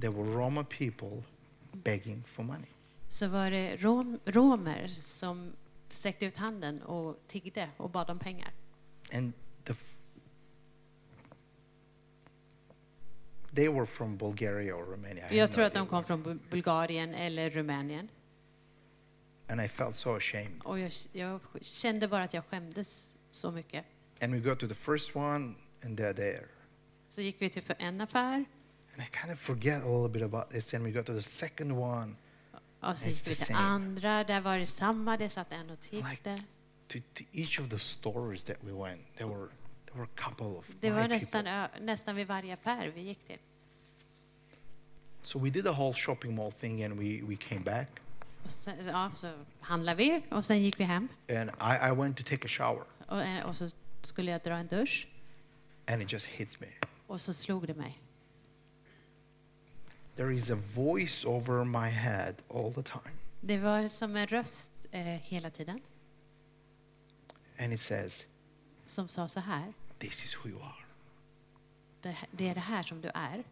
[0.00, 1.22] there were Roma people
[1.72, 2.68] begging for money.
[3.08, 5.52] så var det rom, romer som
[5.90, 8.52] sträckte ut handen och tiggde och bad om pengar.
[9.12, 9.32] And
[9.64, 9.74] the
[13.54, 15.30] they were from Bulgaria or Romania.
[15.32, 18.08] I Jag no tror att de kom från Bu- Bulgarien eller Rumänien.
[19.48, 20.60] And I felt so ashamed.
[20.64, 23.84] Och jag, jag kände bara att jag skämdes så mycket.
[24.20, 26.44] And we go to the first one, and they're there.
[27.08, 28.44] Så gick vi till för en affär
[28.94, 30.74] And I kind of forget a little bit about this.
[30.74, 32.14] And we go to the second one.
[32.80, 33.58] och så gick vi till same.
[33.58, 34.24] andra.
[34.24, 36.42] Där var det samma, det satt en och Like tiggde.
[36.88, 39.48] to, to each of the stores that we went, there were
[40.80, 43.38] Det var nästan, nästan vid varje affär vi gick till.
[45.22, 47.88] So we did the whole shopping mall thing, and we we came back.
[48.44, 51.08] Och sen, ja, så handlade vi och sen gick vi hem.
[51.28, 53.68] And I, I went to take a shower, Och, eh, och så
[54.02, 55.08] skulle jag dra en dusch
[55.86, 56.66] and it just hits me.
[57.06, 57.98] och så slog det mig.
[60.16, 64.86] There is a voice over my head all the time, Det var som en röst
[64.90, 65.80] eh, hela tiden
[67.58, 68.26] and it says,
[68.86, 69.72] som sa så här.
[70.02, 70.84] "This is who you are.
[72.02, 73.44] Det, det är det här som du är.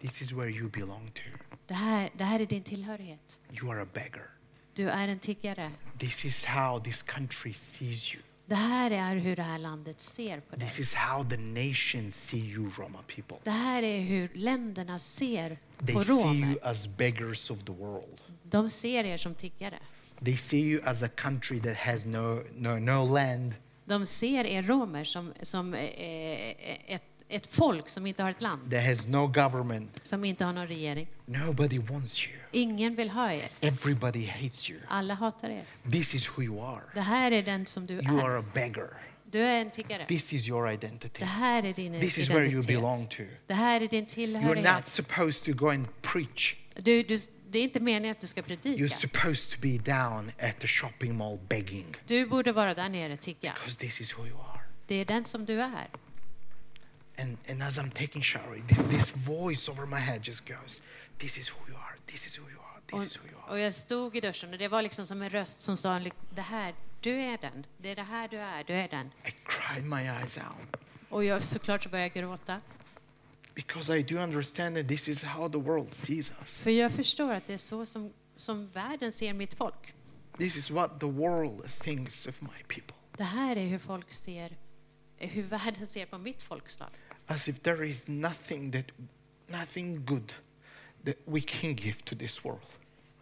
[0.00, 1.22] This is where you belong to.
[1.66, 3.40] Det här, det här är din tillhörighet.
[3.52, 4.30] You are a beggar.
[4.74, 5.72] Du är en tiggare.
[5.98, 8.22] This is how this country sees you.
[8.46, 10.68] Det här är hur det här landet ser på dig.
[10.68, 13.36] This is how the nations see you, Roma people.
[13.44, 16.58] Det här är hur länderna ser They på see you romer.
[16.62, 18.20] as beggars of the world.
[18.42, 19.78] De ser er som tiggare.
[20.24, 23.54] They see you as a country that has no, no, no land,
[23.86, 28.84] De ser er romer som, som ett, ett folk som inte har ett land, that
[28.84, 30.00] has no government.
[30.02, 31.06] som inte har någon regering.
[31.26, 32.36] Nobody wants you.
[32.52, 33.48] Ingen vill ha er.
[33.60, 34.78] Everybody hates you.
[34.88, 35.64] Alla hatar er.
[35.90, 36.82] This is who you are.
[36.94, 38.24] Det här är den som du You är.
[38.24, 38.88] are a beggar.
[39.30, 40.04] Du är en tiggare.
[40.04, 41.18] This is your identity.
[41.18, 42.76] Det här är din This is where you identitet.
[42.76, 43.22] belong to.
[43.46, 44.86] Det här är din You're not tillhörighet.
[44.86, 46.56] supposed to go and preach.
[46.76, 47.18] Du, du,
[47.56, 48.82] det är inte meningen att du ska predika.
[48.82, 53.12] You're supposed to be down at the shopping mall begging Du borde vara där nere
[53.12, 53.52] och tigga.
[53.54, 54.60] because this is who you are.
[54.86, 55.88] Det är den som du är.
[57.18, 60.82] And, and as I'm taking shower, th- this voice over my head just goes,
[61.18, 61.96] This is who you are.
[62.06, 62.80] This is who you are.
[62.92, 63.50] Och, This is who you are.
[63.52, 66.00] och jag stod i duschen och det var liksom som en röst som sa
[66.34, 67.66] det här, du är den.
[67.78, 69.06] Det är det här du är, du är den.
[69.24, 70.76] I cried my eyes out
[71.08, 72.60] Och jag, såklart så började jag gråta.
[73.56, 76.58] Because I do understand that this is how the world sees us.
[76.58, 79.94] För jag förstår att det är så som, som världen ser mitt folk.
[80.38, 82.96] This is what the world thinks of my people.
[83.16, 84.56] Det här är hur folk ser,
[85.16, 86.88] hur världen ser på mitt folkslag.
[87.26, 88.84] As if there is nothing that,
[89.48, 90.32] nothing good
[91.04, 92.60] that we can give to this world.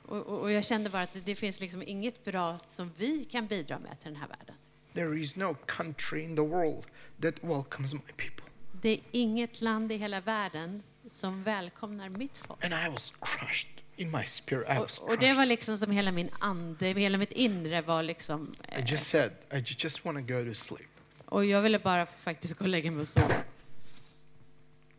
[0.02, 3.46] Och, och, och jag kände bara att det, finns liksom inget bra som vi kan
[3.46, 4.54] bidra med till den här världen.
[4.94, 6.84] There is no country in the world
[7.20, 8.43] that welcomes my people.
[8.84, 12.64] Det är inget land i hela världen som välkomnar mitt folk.
[12.64, 14.66] And I was crushed in my spirit.
[14.70, 18.02] I was Och, och det var liksom som hela min ande, hela mitt inre var
[18.02, 18.54] liksom...
[18.68, 20.88] I Eh, just said, I ju- just want to go to sleep.
[21.24, 23.34] och jag ville bara faktiskt gå och lägga mig och sova.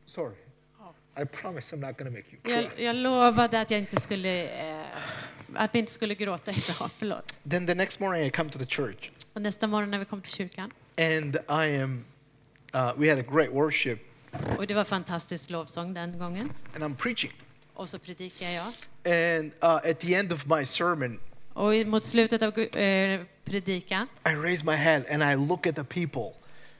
[0.05, 0.35] Sorry.
[1.21, 2.51] I promise I'm not to make you cry.
[2.53, 4.43] Jag, jag lovade att jag inte skulle...
[4.79, 4.85] Eh,
[5.55, 7.39] att vi inte skulle gråta idag, förlåt.
[7.49, 10.21] Then the next morning I come to the church Och nästa morgon när vi kom
[10.21, 12.05] till kyrkan, and I am,
[12.75, 13.99] uh, we had a great worship
[14.57, 17.31] och det var fantastisk lovsång den gången, and I'm preaching.
[17.73, 18.65] och så predikar jag.
[19.39, 21.19] And uh, at the end of my sermon,
[21.53, 25.75] Och i- mot slutet av eh, predikan I raise my hand and I look at
[25.75, 26.33] the people.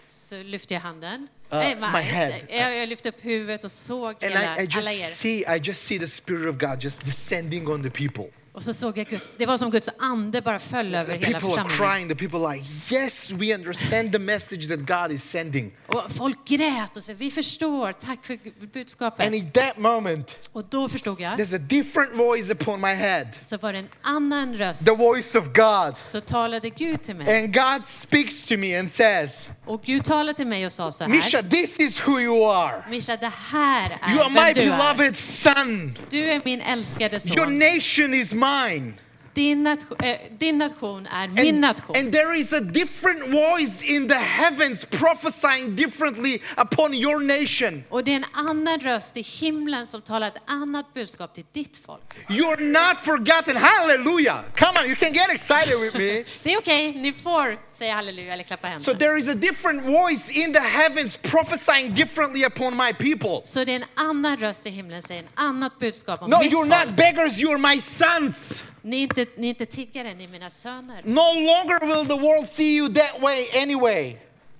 [0.07, 1.21] så lyfte jag handen.
[1.53, 2.33] Uh, Nej, my head.
[2.49, 4.95] Jag, jag lyfte upp huvudet och såg And hela, I, I alla er.
[5.07, 8.25] see, I just see the Spirit of God just descending on the people.
[8.55, 11.39] Och så såg jag Guds, det var som Guds ande bara föll över The hela
[11.39, 11.93] people are församlingen.
[11.95, 12.09] crying.
[12.09, 15.71] The people are like, yes, we understand the message that God is sending.
[15.87, 18.37] Och folk grät och sa, vi förstår, tack för
[18.73, 19.25] budskapet.
[19.25, 23.27] And in that moment, Och då förstod jag, there's a different voice upon my head,
[23.41, 24.85] så var det en annan röst.
[24.85, 25.97] the voice of God.
[26.03, 27.39] Så talade Gud till mig.
[27.43, 31.07] And God speaks to me and says, Och Gud talade till mig och sa så
[31.07, 31.49] Misha, här.
[31.49, 32.83] this is who you are.
[32.89, 34.77] Misha, det här You are är my vem du är.
[34.77, 35.97] beloved son.
[36.09, 37.59] Du är min älskade Your son.
[37.59, 38.93] nation is mine.
[39.33, 41.95] Din, nation, eh, din nation är min And, nation.
[41.95, 47.83] and there is a different voice in the heavens prophesying differently upon your nation.
[47.89, 51.77] Och det är en annan röst i himlen som talar ett annat budskap till ditt
[51.85, 52.01] folk.
[52.29, 53.57] You're not forgotten.
[53.57, 54.39] Hallelujah.
[54.55, 56.23] Come on, you can get excited with me.
[56.43, 58.99] Det är okej, ni får säga halleluja eller klappa So händerna.
[58.99, 63.41] there is a different voice in the heavens prophesying differently upon my people.
[63.45, 66.51] Så det är en annan röst i himlen säger ett annat budskap om No, mitt
[66.51, 66.87] you're folk.
[66.87, 68.63] not beggars, you're my sons.
[68.81, 71.01] Ni är, inte, ni är inte tiggare, ni är mina söner.
[71.03, 74.17] No longer will the world see you that way anyway.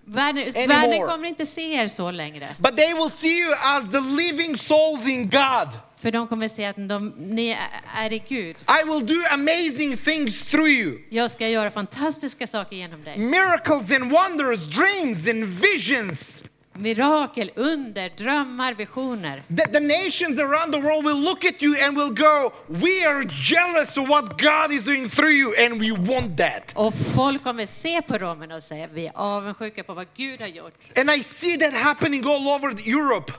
[0.08, 2.56] Världen, världen kommer inte se er så längre.
[2.60, 5.68] But they will see you as the living souls in God.
[6.06, 7.58] För de kommer se att de, ni
[7.96, 8.56] är- i Gud.
[8.82, 11.00] I will do amazing things through you.
[11.10, 13.18] Jag ska göra fantastiska saker genom dig.
[13.18, 16.44] Miracles and wonders, dreams and visions.
[16.74, 19.44] Mirakel, under, drömmar, visioner.
[19.58, 23.24] That the nations around the world will look at you and will go, We are
[23.30, 26.72] jealous of what God is doing through you, and we want that.
[26.76, 30.48] Och folk kommer se på romerna och säga vi är avundsjuka på vad Gud har
[30.48, 30.74] gjort.
[31.00, 33.34] And I see that happening all over Europe.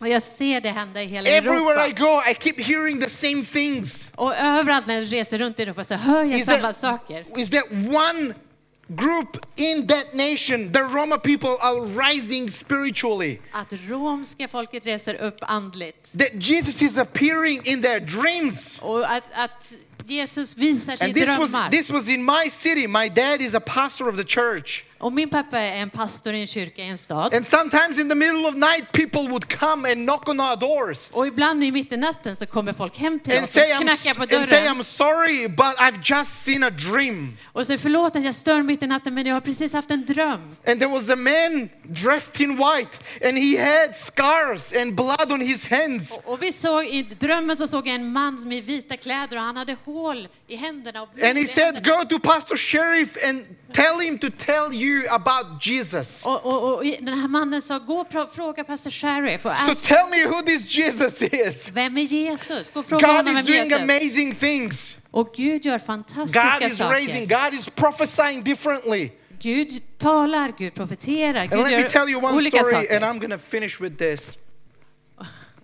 [0.00, 2.00] Och jag ser det hända i hela Everywhere I Europa.
[2.04, 4.08] go, I keep hearing the same things.
[4.14, 7.24] Och överallt när jag reser runt i Europa så hör jag Is samma that, saker.
[7.36, 8.34] is that one
[8.88, 13.38] group in that nation, the Roma people, are rising spiritually?
[13.52, 16.18] Att romska folket reser upp andligt.
[16.18, 18.78] That Jesus is appearing in their dreams.
[18.82, 19.72] Och att, att
[20.06, 21.70] Jesus visar sig i this was, drömmar.
[21.70, 22.86] this was in my city.
[22.86, 24.84] My dad is a pastor of the church.
[25.00, 27.34] Och min pappa är en pastor i en kyrka i en stad.
[27.34, 31.10] And sometimes in the middle of night, people would come and knock on our doors
[31.12, 34.14] Och ibland i mitt i natten så kommer folk hem till and oss och knackar
[34.14, 34.76] på and say, dörren.
[34.76, 37.36] I'm sorry, but I've just seen a dream.
[37.52, 40.06] Och säger förlåt att jag stör mitt i natten men jag har precis haft en
[40.06, 40.56] dröm.
[40.66, 45.40] And there was a man dressed in white, and he had scars and blood on
[45.40, 46.18] his hands.
[46.24, 49.56] Och vi såg i drömmen så såg jag en man med vita kläder och han
[49.56, 51.84] hade hål i händerna och blod And he said.
[51.84, 56.26] Go to Pastor Sheriff and tell him to tell you about Jesus.
[56.26, 59.74] Och, och, och den här mannen sa, gå och pro- fråga pastor Sheriff och So
[59.74, 61.70] tell me who this Jesus is.
[61.72, 62.70] vem är Jesus?
[62.70, 64.96] Gå och fråga God is doing Jesus amazing things.
[65.10, 65.78] Och Gud gör
[66.32, 67.28] God is raising.
[67.28, 69.10] God is prophesying differently.
[69.42, 72.86] Gud talar, Gud profeterar, And Gud let me tell you gör one olika story, and
[72.88, 73.06] saker.
[73.06, 74.38] I'm going to finish with this.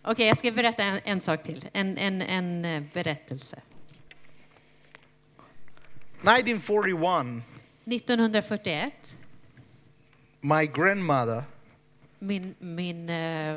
[0.02, 1.68] Okej, jag ska berätta en, en sak till.
[1.72, 3.56] En, en, en eh, berättelse.
[6.22, 7.42] 1941,
[7.86, 8.90] 1941,
[10.42, 11.44] my grandmother,
[12.20, 13.56] min, min eh,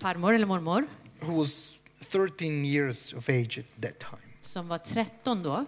[0.00, 0.86] farmor eller mormor,
[1.20, 5.66] who was 13 years of age at that time, som var 13 då,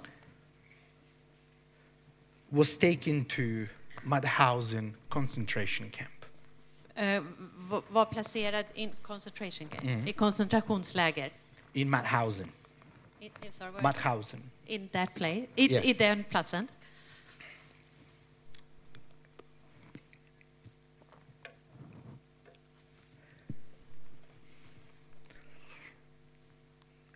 [2.51, 3.67] was taken to
[4.05, 6.11] Mauthausen concentration camp.
[6.97, 7.21] eh,
[7.91, 10.09] var- placerad in concentration camp, Mm.
[10.09, 11.31] i koncentrationsläger.
[11.75, 12.51] In Mauthausen.
[13.21, 13.83] In, in, sorry, where?
[13.83, 14.41] Mauthausen.
[14.67, 15.85] in that place, i, Yes.
[15.85, 16.69] i den platsen.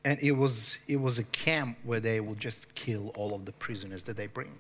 [0.04, 3.52] And it was, it was a camp where they would just kill all of the
[3.52, 4.50] prisoners that they bring.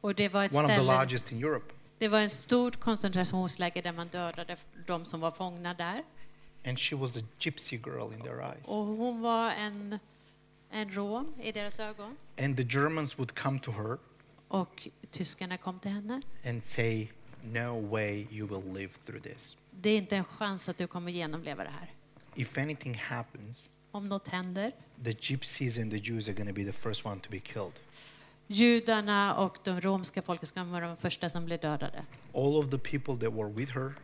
[0.00, 1.72] Och det var ett One of the ställe, largest in Europe.
[1.98, 4.56] det var ett stort koncentrationsläger där man dödade
[4.86, 6.04] de som var fångna där.
[6.64, 8.68] And she was a gypsy girl in their eyes.
[8.68, 9.98] Och hon var en,
[10.70, 12.16] en rom i deras ögon.
[12.38, 13.98] And the Germans would come to her
[14.48, 16.22] Och tyskarna kom till henne.
[16.44, 17.08] and say,
[17.44, 19.56] No way you will live through this.
[19.70, 21.90] Det är inte en chans att du kommer genomleva det här.
[22.34, 24.72] If anything happens, Om något händer,
[25.04, 27.72] the gypsies and the Jews are going to be the first one to be killed.
[28.46, 32.04] judarna och de romska folket ska vara de första som blir dödade.
[32.34, 33.94] All of the people that were with her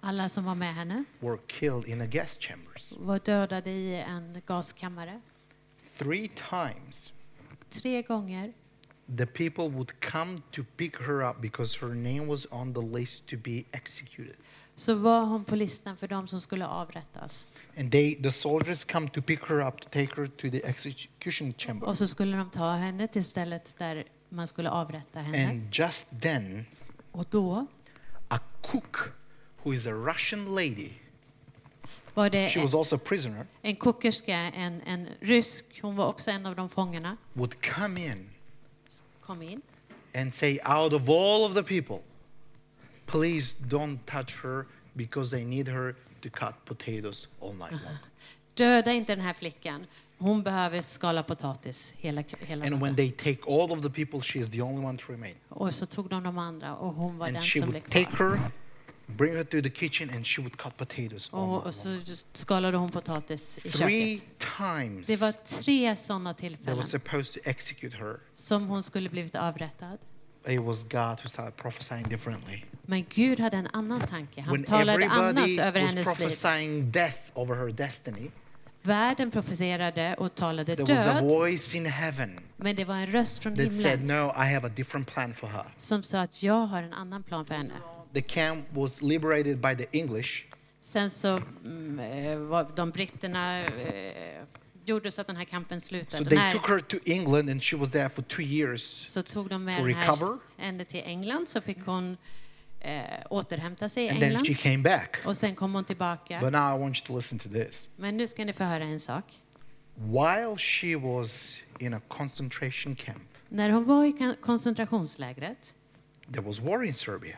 [0.00, 2.92] Alla som var med henne were killed in the gas chambers.
[2.98, 5.20] var dödade i en gaskammare.
[5.98, 7.12] Three times,
[7.70, 8.52] Tre gånger
[9.16, 13.26] the people would come to pick her up because her name was on the list
[13.26, 14.36] to be executed.
[14.78, 17.46] Så var hon på listan för de som skulle avrättas.
[17.78, 21.54] And they, the soldiers come to pick her up to take her to the execution
[21.58, 21.88] chamber.
[21.88, 25.48] Och så skulle de ta henne till stället där man skulle avrätta henne.
[25.48, 26.66] And just then,
[27.12, 27.66] Och då
[28.28, 28.96] a cook,
[29.62, 30.90] who is a Russian lady,
[32.14, 36.30] var det she was also a prisoner, en kokerska, en, en rysk, hon var också
[36.30, 38.30] en av de fångarna, would come in
[39.20, 39.62] kom in
[40.14, 42.02] and say, out of all of the people,
[43.12, 47.96] please don't touch her because they need her to cut potatoes all night long.
[48.54, 49.86] Döda inte den här flickan.
[50.18, 54.38] Hon behöver skala potatis hela, hela And when they take all of the people, she
[54.38, 55.34] is the only one to remain.
[55.48, 57.92] Och så tog de de andra och hon var And den she som blev would
[57.92, 58.36] take kvar.
[58.36, 58.50] her,
[59.06, 62.00] bring her to the kitchen, and she would cut potatoes all Och, och så
[62.32, 64.38] skalade hon potatis i Three köket.
[64.58, 68.16] times Det var tre sådana they tillfällen were supposed to execute her.
[68.34, 69.98] som hon skulle blivit avrättad.
[70.48, 72.64] It was God who started prophesying differently.
[72.86, 74.40] Men Gud hade en annan tanke.
[74.40, 76.84] Han When talade annat över was hennes liv.
[76.92, 78.30] death over her destiny,
[78.82, 83.06] Världen profeterade och talade there was a död, voice in heaven men det var en
[83.06, 85.64] röst från that said, himlen No, I have a different plan for her.
[85.76, 87.74] som sa att jag har en annan plan för henne.
[88.14, 90.44] The camp was liberated by the English,
[90.80, 94.37] Sen så mm, eh, var de britterna eh,
[94.88, 96.24] gjorde så att den här kampen so slutade.
[96.28, 98.82] they När, took her to England and she was there for two years.
[98.82, 100.38] så tog de med to recover.
[100.58, 102.16] ända till England så fick hon
[102.80, 104.46] eh, återhämta sig i And then England.
[104.46, 105.16] she came back.
[105.26, 106.40] Och sen kom hon tillbaka.
[106.40, 107.88] But now I want you to listen to this.
[107.96, 109.24] Men nu ska ni få höra en sak.
[109.94, 115.74] While she was in a concentration camp, När hon var i koncentrationslägret,
[116.32, 117.36] there was war in Serbia.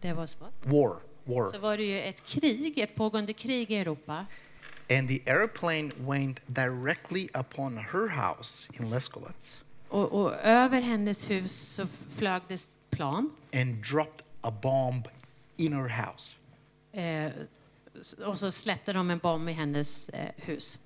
[0.00, 1.52] det var så, War, war.
[1.52, 4.26] så var det ju ett krig, ett pågående krig i Europa.
[4.90, 11.52] And the airplane went directly upon her house in Leskovac Och, och över hennes hus
[11.52, 13.30] så flög det plan.
[13.52, 15.02] and dropped a bomb
[15.56, 16.34] in her house.
[16.92, 17.32] Eh,
[18.26, 20.78] och så släppte de en bomb i hennes eh, hus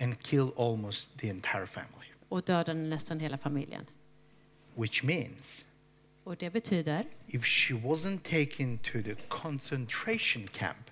[0.00, 2.06] and killed almost the entire family.
[2.28, 3.86] och dödade nästan hela familjen.
[4.74, 5.64] Which means
[6.24, 10.89] Och det betyder, if she wasn't taken to the concentration camp,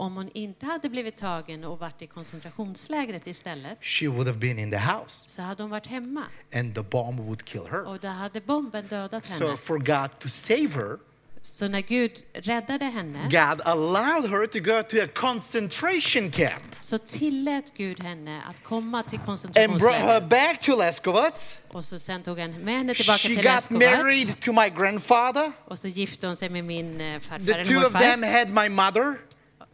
[0.00, 4.58] om hon inte hade blivit tagen och varit i koncentrationslägret istället, she would have been
[4.58, 6.24] in the house så hade hon varit hemma.
[6.54, 7.82] and the bomb would kill her.
[7.86, 9.56] Och då hade bomben dödat So henne.
[9.56, 10.98] for God to save her,
[11.42, 16.98] Så när Gud räddade henne God allowed her to go to a concentration camp så
[16.98, 20.28] tillät Gud henne att komma till and brought her koncentrationslägret.
[20.28, 21.58] back to Leskovac.
[21.68, 23.80] Och så sen tog han med henne tillbaka She till got Leskovac.
[23.80, 25.52] married to my grandfather.
[25.64, 28.68] Och så gifte hon sig med min eh, farfar, The two of them had my
[28.68, 29.16] mother.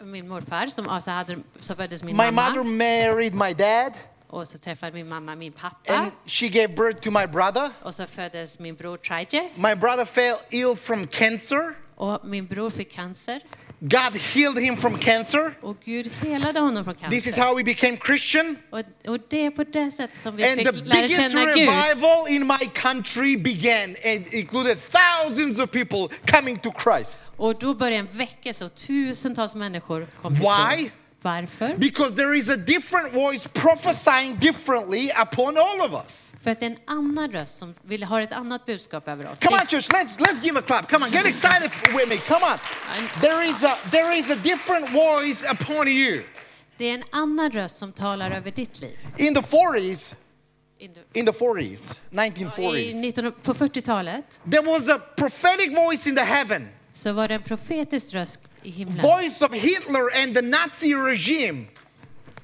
[0.02, 3.92] Min morfar, som alltså hade, så föddes min My mother married my dad.
[4.28, 5.92] Och så träffade min mamma min pappa.
[5.94, 7.70] and she gave birth to my brother.
[7.82, 9.50] Och så föddes min bror Traje.
[9.54, 11.74] My brother fell ill from cancer.
[11.94, 13.40] Och min bror fick cancer.
[13.80, 15.54] God healed him from cancer.
[15.62, 18.56] Och Gud helade honom från This is how we became Christian.
[18.70, 21.44] Och, och det är på det sättet som vi And the fick lära biggest känna
[21.44, 21.68] Gud.
[21.68, 27.20] revival in my country began and included thousands of people coming to Christ.
[27.36, 30.78] Och då började en väckelse och tusentals människor kom till Why?
[30.78, 30.90] tro.
[31.26, 31.76] Varför?
[31.78, 36.30] Because there is a different voice prophesying differently upon all of us.
[36.42, 39.40] För att det är en annan röst som vill, har ett annat budskap över oss.
[39.40, 40.88] Come on, church, let's let's give a clap.
[40.90, 42.16] Come on, get excited with me.
[42.16, 42.58] Come on.
[43.20, 46.22] There is a there is a different voice upon you.
[46.78, 48.96] Det är en annan röst som talar över ditt liv.
[49.16, 50.14] In the 40s,
[50.78, 56.06] In the- in the 40s, I 1940s, 19, på 40-talet there was a prophetic voice
[56.06, 56.68] in the heaven.
[56.96, 59.02] Så var det en profetisk röst i himlen.
[59.02, 61.64] Voice of Hitler and the Nazi regime.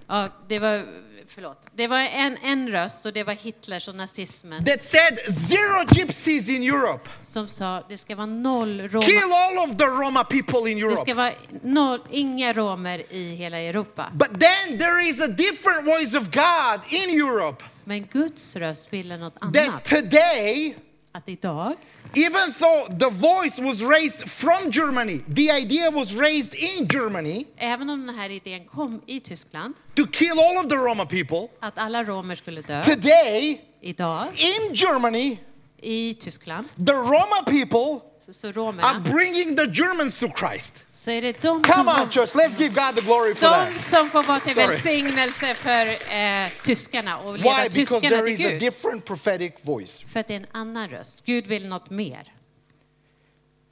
[0.08, 0.84] Ja, det var,
[1.28, 1.66] förlåt.
[1.74, 6.50] Det var en, en röst och det var Hitlers och nazismen that said zero gypsies
[6.50, 7.10] in Europe.
[7.22, 9.06] som sa det ska vara noll romer.
[9.06, 11.00] Kill all of the Roma people in Det Europe.
[11.02, 11.32] ska vara
[11.62, 14.10] noll, inga romer i hela Europa.
[14.14, 19.16] But then there is a different voice of God in Europe Men Guds röst ville
[19.16, 19.84] något that annat.
[19.84, 20.76] today,
[21.14, 21.74] Att idag,
[22.14, 27.90] even though the voice was raised from Germany, the idea was raised in Germany även
[27.90, 31.78] om den här idén kom i Tyskland, to kill all of the Roma people, att
[31.78, 35.38] alla romer skulle dö, today idag in Germany,
[35.82, 40.84] i Tyskland, the Roma people så, så romerna, bringing the Germans to Christ.
[40.92, 43.72] så är det de som, Come on, church, let's give God the glory for de
[43.72, 43.78] that.
[43.80, 44.66] som får vara till Sorry.
[44.66, 47.68] välsignelse för eh, tyskarna och leda Why?
[47.68, 47.70] Because
[48.00, 48.60] tyskarna there till is a Gud.
[48.60, 50.02] different prophetic voice.
[50.08, 51.22] För att det är en annan röst.
[51.26, 52.32] Gud vill något mer.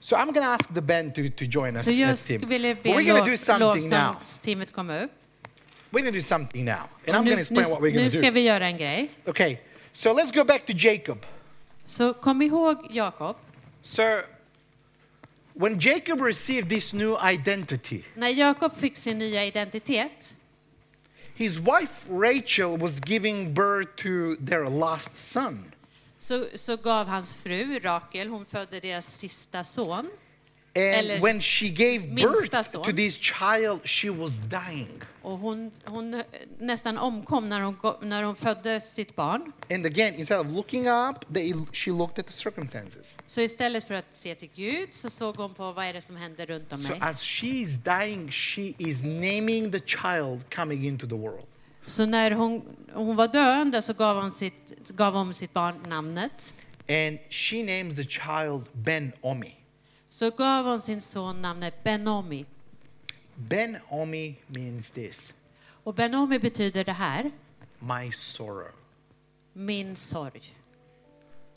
[0.00, 2.48] So I'm going to ask the band to, to join us Så jag team.
[2.48, 3.98] ville But be we're going to do something now.
[3.98, 5.10] lovsångsteamet komma upp.
[5.90, 6.74] We're going to do something now.
[7.06, 8.30] And I'm nu, going to explain nu, what we're nu going to ska do.
[8.30, 9.10] vi göra en grej.
[9.26, 9.58] Okay,
[9.92, 11.26] so let's go back to Jacob.
[11.86, 13.36] Så kom ihåg Jakob.
[13.82, 14.02] So
[15.60, 20.34] when Jacob received this new identity, När Jakob fick sin nya identitet
[21.34, 25.72] his wife Rachel was giving birth to their last son.
[26.18, 30.10] så, så gav hans fru Rakel, hon födde deras sista son.
[30.76, 32.82] And Eller when she gave birth son.
[32.82, 35.02] to this child, she was dying.
[35.22, 36.22] Och hon, hon eh,
[36.58, 39.52] nästan omkom när hon, när hon födde sitt barn.
[39.70, 43.16] And again, instead of looking up, they, she looked at the circumstances.
[43.26, 46.16] Så istället för att se till Gud så såg hon på vad är det som
[46.16, 51.06] händer runt om So as she is dying, she is naming the child coming into
[51.06, 51.46] the world.
[51.86, 52.62] Så när hon,
[52.92, 56.54] hon var döende så gav hon sitt, gav hon sitt barn namnet.
[56.88, 59.59] And she names the child Ben Omi.
[60.12, 62.44] Så gav hon sin son namnet Benomi.
[63.36, 65.32] Ben Omi means this
[65.84, 67.30] Och Benomi betyder det här,
[67.78, 68.72] my sorrow,
[69.52, 70.54] min sorg.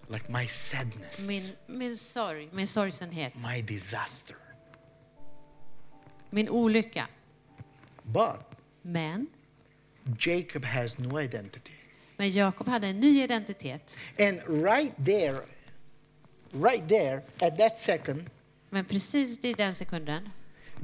[0.08, 1.50] like my sadness, Min,
[1.80, 4.36] min sorg, min sorgsenhet, my disaster.
[6.30, 7.08] min olycka.
[8.04, 8.40] But
[8.82, 9.28] Men,
[10.20, 11.72] Jacob has no identity.
[12.18, 13.96] men Jakob hade en ny identitet.
[14.20, 15.42] And right there,
[16.54, 18.30] right there, at that second,
[18.74, 20.30] Men precis i den sekunden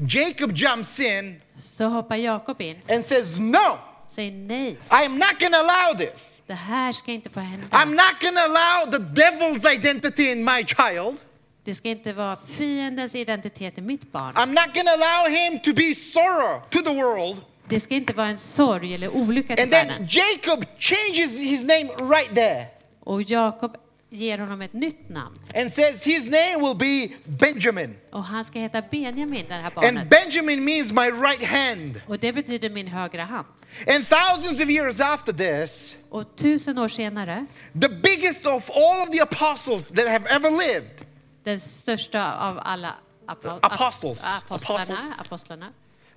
[0.09, 3.77] Jacob jumps in så hoppar Jakob in and says, No,
[4.07, 6.41] säger nej, I am not to allow this.
[6.47, 7.67] det här ska inte få hända.
[7.67, 11.17] I'm not to allow the devil's identity in my child.
[11.63, 14.33] Det ska inte vara fiendens identitet i mitt barn.
[14.35, 17.41] I'm not to allow him to be sorrow to the world.
[17.67, 20.07] Det ska inte vara en sorg eller olycka till And then världen.
[20.11, 22.65] Jacob changes his name right there
[22.99, 23.77] Och Jakob
[24.09, 25.39] ger honom ett nytt namn.
[25.55, 27.95] and says his name will be Benjamin.
[28.11, 30.09] Och han ska heta Benjamin, det här And.
[30.09, 32.01] Benjamin means my right hand.
[32.07, 33.47] Och det betyder min högra hand.
[33.87, 37.45] And thousands of years after this, Och tusen år senare,
[37.81, 41.05] the biggest of all of the apostles that have ever lived,
[41.43, 42.95] den största av alla
[43.27, 44.25] apo- Apostles.
[44.25, 45.73] apostlarna, apostlarna,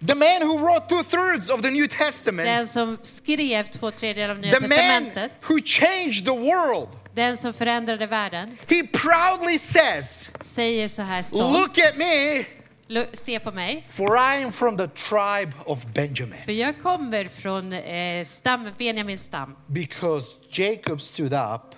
[0.06, 4.34] the man who wrote two thirds of the New Testament, den som skrev två tredjedelar
[4.34, 10.30] av Nya the man who changed the world, den som förändrade världen, he proudly says,
[10.40, 12.44] säger så här stolt, Look at me,
[12.88, 16.38] "Lu- se på mig, for I am from the tribe of Benjamin.
[16.44, 19.56] för jag kommer från eh, stam, Benjamins stam.
[19.66, 21.74] Because Jacob stood up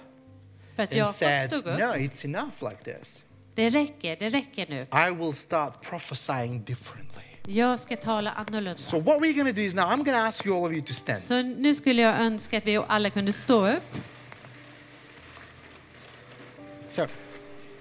[0.77, 1.15] För att Jakob
[1.47, 1.79] stod upp.
[1.79, 3.19] No, it's enough like this.
[3.55, 4.87] Det räcker, det räcker nu.
[5.11, 7.23] I will start prophesying differently.
[7.47, 8.79] Jag ska tala annorlunda.
[8.79, 10.73] So, what we're going to do is now I'm going to ask you all of
[10.73, 11.19] you to stand.
[11.19, 13.97] Så nu skulle jag önska att vi alla kunde stå upp.
[16.95, 17.09] So,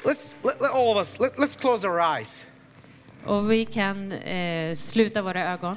[0.05, 2.47] let's let, let all of us let, let's close our eyes.
[3.25, 5.75] Och vi kan eh, sluta våra ögon.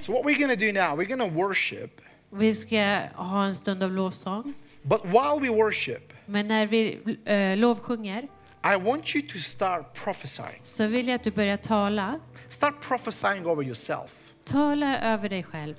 [0.00, 2.00] So, what we're going to do now, we're going to worship.
[2.30, 4.54] Vi ska ha en stund av lovsång.
[4.82, 8.28] But while we worship, Men när vi eh, lovsjunger
[8.64, 10.60] I want you to start prophesying.
[10.62, 12.20] så vill jag att du börjar tala.
[12.48, 14.32] Start prophesying over yourself.
[14.44, 15.74] Tala över dig själv.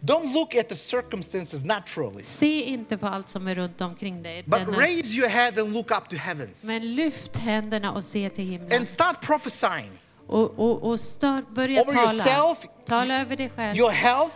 [0.00, 4.42] Don't look at the circumstances naturally, Se inte på allt som är runt omkring dig.
[4.46, 8.30] but Denna- raise your head and look up to heavens Men lyft händerna och se
[8.30, 8.76] till himlen.
[8.78, 9.90] and start prophesying
[10.26, 12.02] Och, och, och start, börja over tala.
[12.12, 14.34] yourself, Tala över dig själv, your health.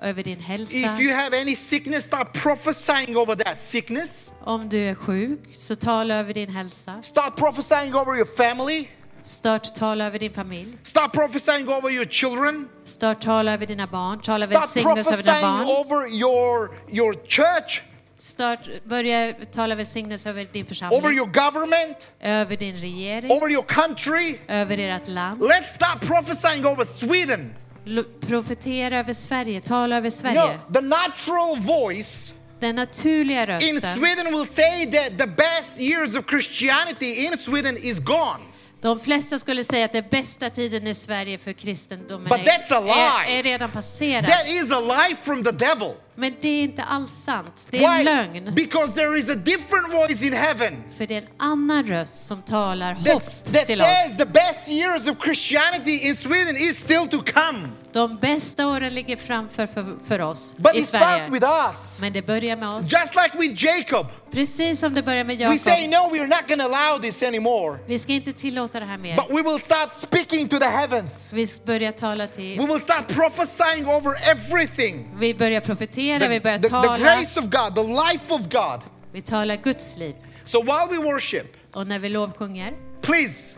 [0.00, 0.76] över din hälsa.
[0.76, 4.30] If you have any sickness, start prophesying over that sickness.
[4.44, 7.02] Om du är sjuk, så tala över din hälsa.
[7.02, 8.88] Start prophesying over your family.
[9.24, 10.76] Start tala över din familj.
[10.82, 12.68] Start prophesying over your children.
[12.84, 14.20] Start tala över dina barn.
[14.22, 15.64] Tala välsignelse över dina barn.
[15.68, 17.80] over your, your church,
[18.18, 21.16] Start, börja tala välsignelse över din over församling.
[21.18, 23.30] your government, Över din regering.
[23.32, 24.38] over your country.
[24.48, 25.40] Över ert land.
[25.42, 27.54] Let's start prophesying over Sweden.
[27.84, 29.60] Lo- Profetera över Sverige.
[29.60, 30.40] Tala över You Sverige.
[30.40, 33.46] know, the natural voice Den naturliga in
[33.76, 33.96] rösten.
[33.98, 38.40] Sweden will say that the best years of Christianity in Sweden is gone.
[38.84, 42.74] De flesta skulle säga att den bästa tiden i Sverige för kristendomen But är, that's
[42.74, 43.34] a lie.
[43.34, 44.26] är, är redan passerad.
[44.26, 45.92] That is a lie from the devil.
[46.16, 47.66] Men det är inte alls sant.
[47.70, 48.04] Det är Why?
[48.04, 48.54] lögn.
[48.54, 52.42] Because there is a different voice in heaven För det är en annan röst som
[52.42, 54.16] talar hopp that till says oss.
[54.16, 57.68] the best years of Christianity in Sweden is still to come.
[57.92, 61.30] De bästa åren ligger framför för, för oss But i it starts Sverige.
[61.30, 61.98] with us.
[62.00, 62.92] Men det börjar med oss.
[62.92, 64.06] Just like with Jacob.
[64.32, 66.12] Precis som det börjar med We say, Jakob.
[66.12, 67.78] no, we're not going to allow this anymore.
[67.86, 69.16] Vi ska inte tillåta det här mer.
[69.16, 71.32] But we will start speaking to the heavens.
[71.32, 72.66] Vi börjar tala We till...
[72.66, 75.08] will start prophesying over everything.
[75.18, 76.98] Vi börjar profetera, The, vi börjar the- the tala.
[76.98, 77.82] grace of God, the
[78.12, 78.80] life of God.
[79.12, 80.14] Vi talar Guds liv.
[80.44, 83.56] So while we worship, Och när vi lovsjunger, please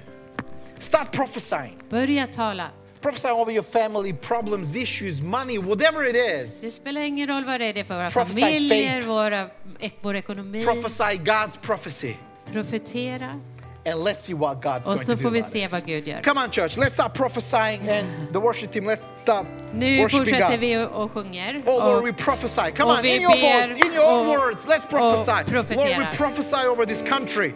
[0.78, 1.76] start prophesying.
[1.90, 2.68] börja tala.
[3.01, 6.61] Prophesy over your family, problems, issues, money, whatever it is.
[6.61, 9.07] Det spelar ingen roll vad det är för våra Prophesy familjer, faith.
[9.07, 9.49] våra,
[10.01, 10.64] vår ekonomi.
[10.64, 12.14] Prophesy God's prophecy.
[12.53, 13.40] Profetera.
[13.87, 16.09] And let's see what God's Och going så to får do vi se vad Gud
[16.09, 16.20] gör.
[16.20, 16.76] Come on, church.
[16.76, 21.62] Let's start prophesying, and the worship team, let's start Nu worshiping fortsätter vi och sjunger.
[21.66, 22.72] Oh Lord, we prophesy.
[22.76, 25.55] Come on, in your voice, in your own words, let's prophesy.
[25.76, 27.55] Lord, we prophesy over this country.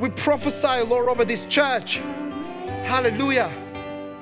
[0.00, 2.00] We prophesy, Lord, over this church.
[2.84, 3.50] Hallelujah.